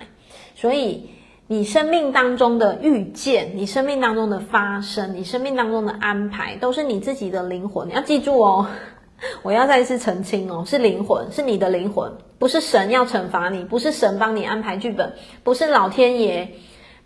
[0.54, 1.10] 所以，
[1.46, 7.88] 你生命当中的遇见，你生命当中的发生，你生命当中的安排，都是你自己的灵魂。
[7.88, 8.66] 你要记住哦，
[9.42, 15.12] 我要再一次澄清哦，是灵魂，是你的灵魂，不是神要惩罚你，不是神帮你安排剧本，
[15.42, 16.52] 不是老天爷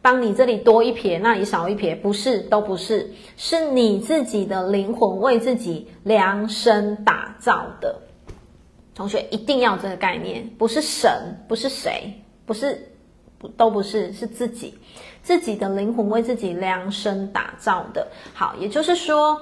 [0.02, 7.96] 帮你这里多一撇，那里少一撇，不是，都不是，是你自己的灵魂为自己量身打造的。
[8.94, 11.10] 同学一定要这个概念，不是神，
[11.48, 12.12] 不是谁，
[12.44, 12.90] 不是，
[13.56, 14.74] 都不是，是自己，
[15.22, 18.08] 自己的灵魂为自己量身打造的。
[18.34, 19.40] 好，也就是说，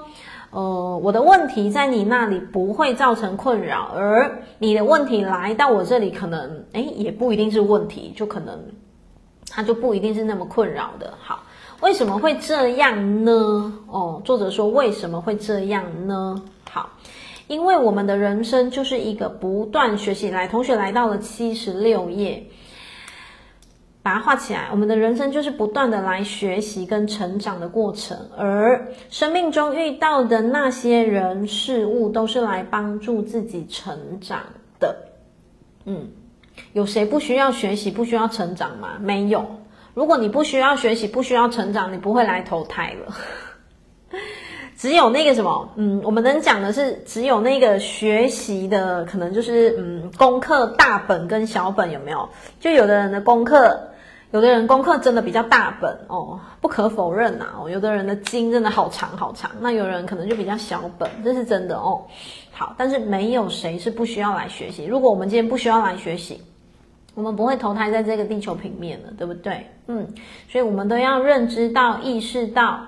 [0.51, 8.61] 呃，我的问题在你那里不会造成困扰，而你的问题来到我这里，可能，诶，也不一定是问题，就可能，
[9.51, 11.15] 它就不一定是那么困扰的。
[11.21, 11.43] 好，
[11.81, 13.73] 为什么会这样呢？
[13.89, 16.43] 哦，作者说为什么会这样呢？
[16.71, 16.91] 好。
[17.49, 20.29] 因为我们的人生就是一个不断学习。
[20.29, 22.47] 来，同学来到了七十六页，
[24.03, 24.69] 把它画起来。
[24.71, 34.43] 我们的人生就是不断的来学习跟成长的过程，而生命中遇到的那些人事物，都是来帮助自己成长
[34.79, 34.95] 的。
[35.87, 36.07] 嗯，
[36.73, 38.91] 有谁不需要学习、不需要成长吗？
[39.01, 39.45] 没有。
[39.95, 43.15] 如果你不需要学习、不需要成长，你不会来投胎了。
[44.77, 52.29] 只有那个什么，嗯，我们能讲的是，只有那个学习的，可能就是，嗯，功课大本跟小本有没有？
[52.61, 53.77] 就有的人的功课，
[54.31, 62.05] 有的人功课真的比较大本哦，不可否认呐、哦，有的人的经真的好长好长，那有人可能就比较小本，这是真的哦。
[62.59, 64.85] 好，但是没有谁是不需要来学习。
[64.85, 66.43] 如果我们今天不需要来学习，
[67.15, 69.65] 我们不会投胎在这个地球平面的，对不对？
[69.87, 70.05] 嗯，
[70.51, 72.81] 所以我们都要认知到、意识到。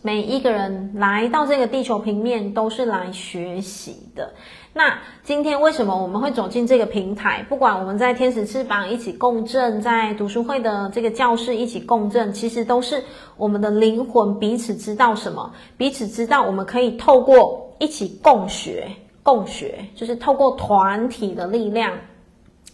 [0.00, 4.32] 每一个人来到这个地球平面都是来学习的。
[4.72, 7.44] 那今天为什么我们会走进这个平台？
[7.48, 13.02] 不管我们在天使翅膀一起共振，在读书会的这个教室一起共振，其实都是
[13.36, 18.88] 我们的灵魂彼此知道什么，彼此知道我们可以透过一起共学。
[19.22, 21.92] 共学，就是透过团体的力量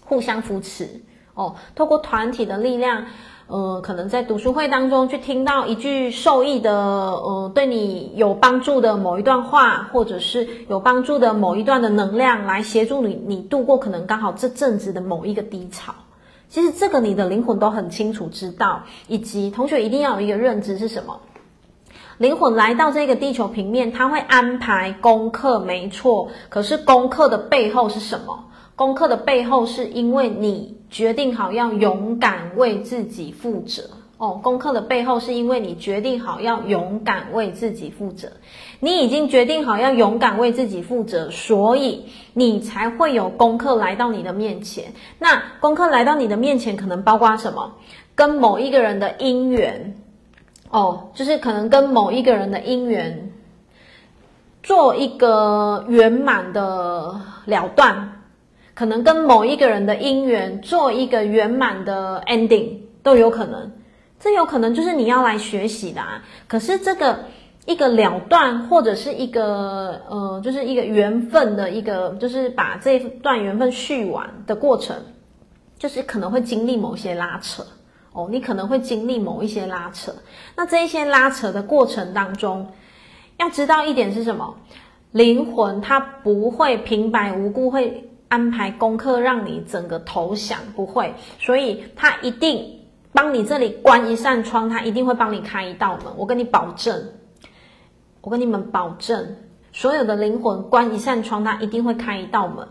[0.04, 1.00] 互相扶持
[1.34, 3.06] 哦，透过团体的力量。
[3.46, 15.92] 呃，可能在读书会当中去听到一句受益的，呃，对你有帮助的某一段话，或者是有帮助的某一段的能量，来协助你，你度过可能刚好这阵子的某一个低潮。
[16.48, 21.20] 其实这个你的灵魂都很清楚知道，以及同学一定要有一个认知是什么？
[22.18, 26.28] 灵魂来到这个地球平面，他会安排功课，没错。
[26.48, 28.44] 可是功课的背后是什么？
[28.76, 33.82] 功课的背后是因为你决定好要勇敢为自己负责
[34.18, 34.40] 哦。
[34.42, 38.28] 功课的背后是因为你决定好要勇敢为自己负责。
[38.80, 44.92] 你已经决定好要勇敢为自己负责，所以你才会有功课来到你的面前。
[45.18, 47.72] 那功课来到你的面前，可能包括什么？
[48.16, 49.96] 跟某一个人的姻缘
[50.70, 53.32] 哦，就是可能跟某一个人的姻缘
[54.62, 58.10] 做一个圆满的了断。
[58.74, 62.70] 可能跟某一个人的姻缘做一个圆满的 ending
[63.04, 63.70] 都有可能，
[64.18, 66.20] 这有可能就是你要来学习的啊。
[66.48, 67.20] 可是这个
[67.66, 74.96] 一个了断或者是一个呃，就是一个缘分的一个，就是把这段缘分续完的过程，
[75.78, 77.64] 就是可能会经历某些拉扯
[78.14, 80.10] 哦，你可能会经历某一些拉扯。
[80.56, 82.66] 那这一些拉扯的过程当中，
[83.36, 84.56] 要知道一点是什么？
[85.12, 88.10] 灵魂它不会平白无故会。
[88.26, 92.80] 安排功课让你整个投降，不会，所以他一定
[93.12, 96.12] 帮你这里关一扇窗，他一定会帮你开一道门。
[96.16, 97.00] 我跟你保证，
[98.22, 99.36] 我跟你们保证，
[99.72, 102.66] 所有的灵魂关一扇窗，他一定会开一道门。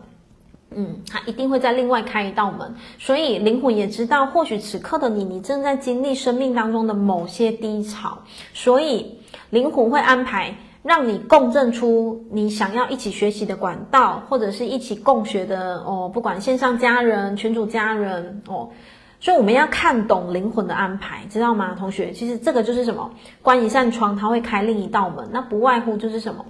[0.75, 2.75] 嗯，他一定会在另外开一道门。
[2.97, 8.17] 所以灵魂也知道，或许此刻的你，你正在经历生命当中的某些低潮，
[8.53, 9.19] 所以
[9.49, 10.55] 灵魂会安排。
[10.83, 18.69] 让你共振出你想要一起学习的管道，或者是一起共学的哦，不管线上家人、群主家人哦，
[19.21, 22.11] 所以我们要看懂灵魂的安排，知道吗，同学？
[22.11, 23.09] 其实这个就是什么？
[23.41, 25.25] 关一扇窗，它会开另一道门。
[25.31, 26.45] 那不外乎就是什么？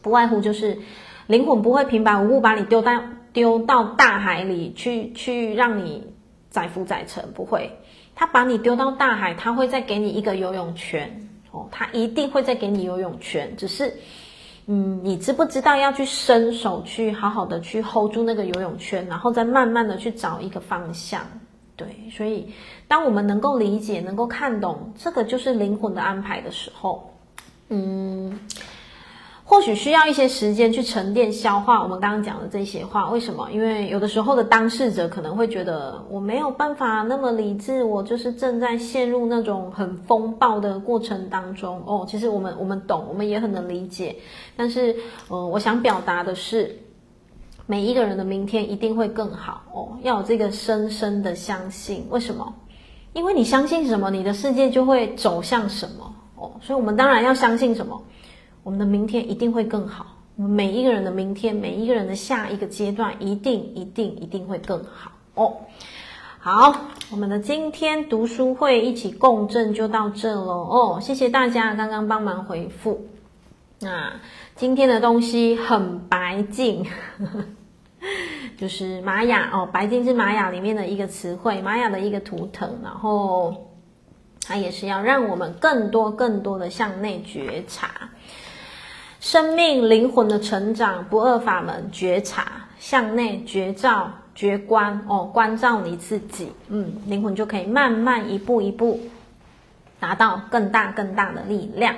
[0.00, 0.78] 不外乎就是
[1.26, 2.98] 灵魂不会平白无故把你丢在
[3.32, 6.12] 丢到大海里去，去让你
[6.50, 7.70] 载浮载沉，不会。
[8.14, 11.28] 他把你丢到大海，他会再给你一个游泳圈。
[11.52, 13.92] 哦，他一定会再给你游泳圈，只是，
[14.66, 21.22] 嗯，你知不知道要去伸手去好好的去 hold 住那个游泳圈，然后再慢慢的去找一个方向。
[21.74, 22.52] 对，所以
[22.86, 27.14] 当我们能够理解、能够看懂这个就是灵魂的安排的时候，
[27.68, 28.38] 嗯。
[29.50, 33.50] 或许需要一些时间去沉淀消化我们刚刚讲的这些话，为什么？
[33.50, 41.82] 因为有的时候的当事者可能会觉得我没有办法那么理智，我就是正在陷入那种很风暴的过程当中。
[41.84, 44.14] 哦，其实我们我们懂，我们也很能理解。
[44.56, 44.94] 但是，
[45.26, 46.78] 呃，我想表达的是，
[47.66, 49.62] 每一个人的明天一定会更好。
[49.74, 52.06] 哦，要有这个深深的相信。
[52.08, 52.54] 为什么？
[53.14, 56.14] 因为你相信什么，你的世界就会走向什么。
[56.36, 58.00] 哦，所以我们当然要相信什么。
[58.62, 60.16] 我们的明天一定会更好。
[60.36, 65.56] 我们每一个人的明天，每一个人的下一个阶段，一定、一定、一定会更好哦。
[66.38, 66.74] 好，
[67.10, 70.98] 我们的今天读书会一起共振就到这喽哦。
[71.00, 73.06] 谢谢大家刚刚帮忙回复。
[73.80, 74.12] 那
[74.56, 76.86] 今天的东西很白净，
[78.56, 83.70] 就是玛雅哦，白净是玛雅里面的一个词汇，玛雅的一个图腾，然后
[84.42, 87.90] 它也是要让我们更多、更多的向内觉察。
[89.20, 98.98] 生命灵魂的成长不二法门，觉察向内觉照觉观哦，关照你自己，嗯，灵魂就可以慢慢一步一步
[100.00, 101.94] 达到更大更大的力量。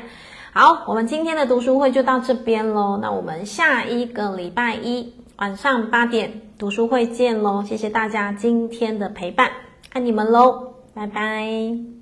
[0.52, 9.48] 好，我们今天的读书会就到这边喽，那我们下一个礼拜一晚上八点读书会见喽，谢谢大家今天的陪伴，
[9.92, 12.01] 爱你们喽，拜拜。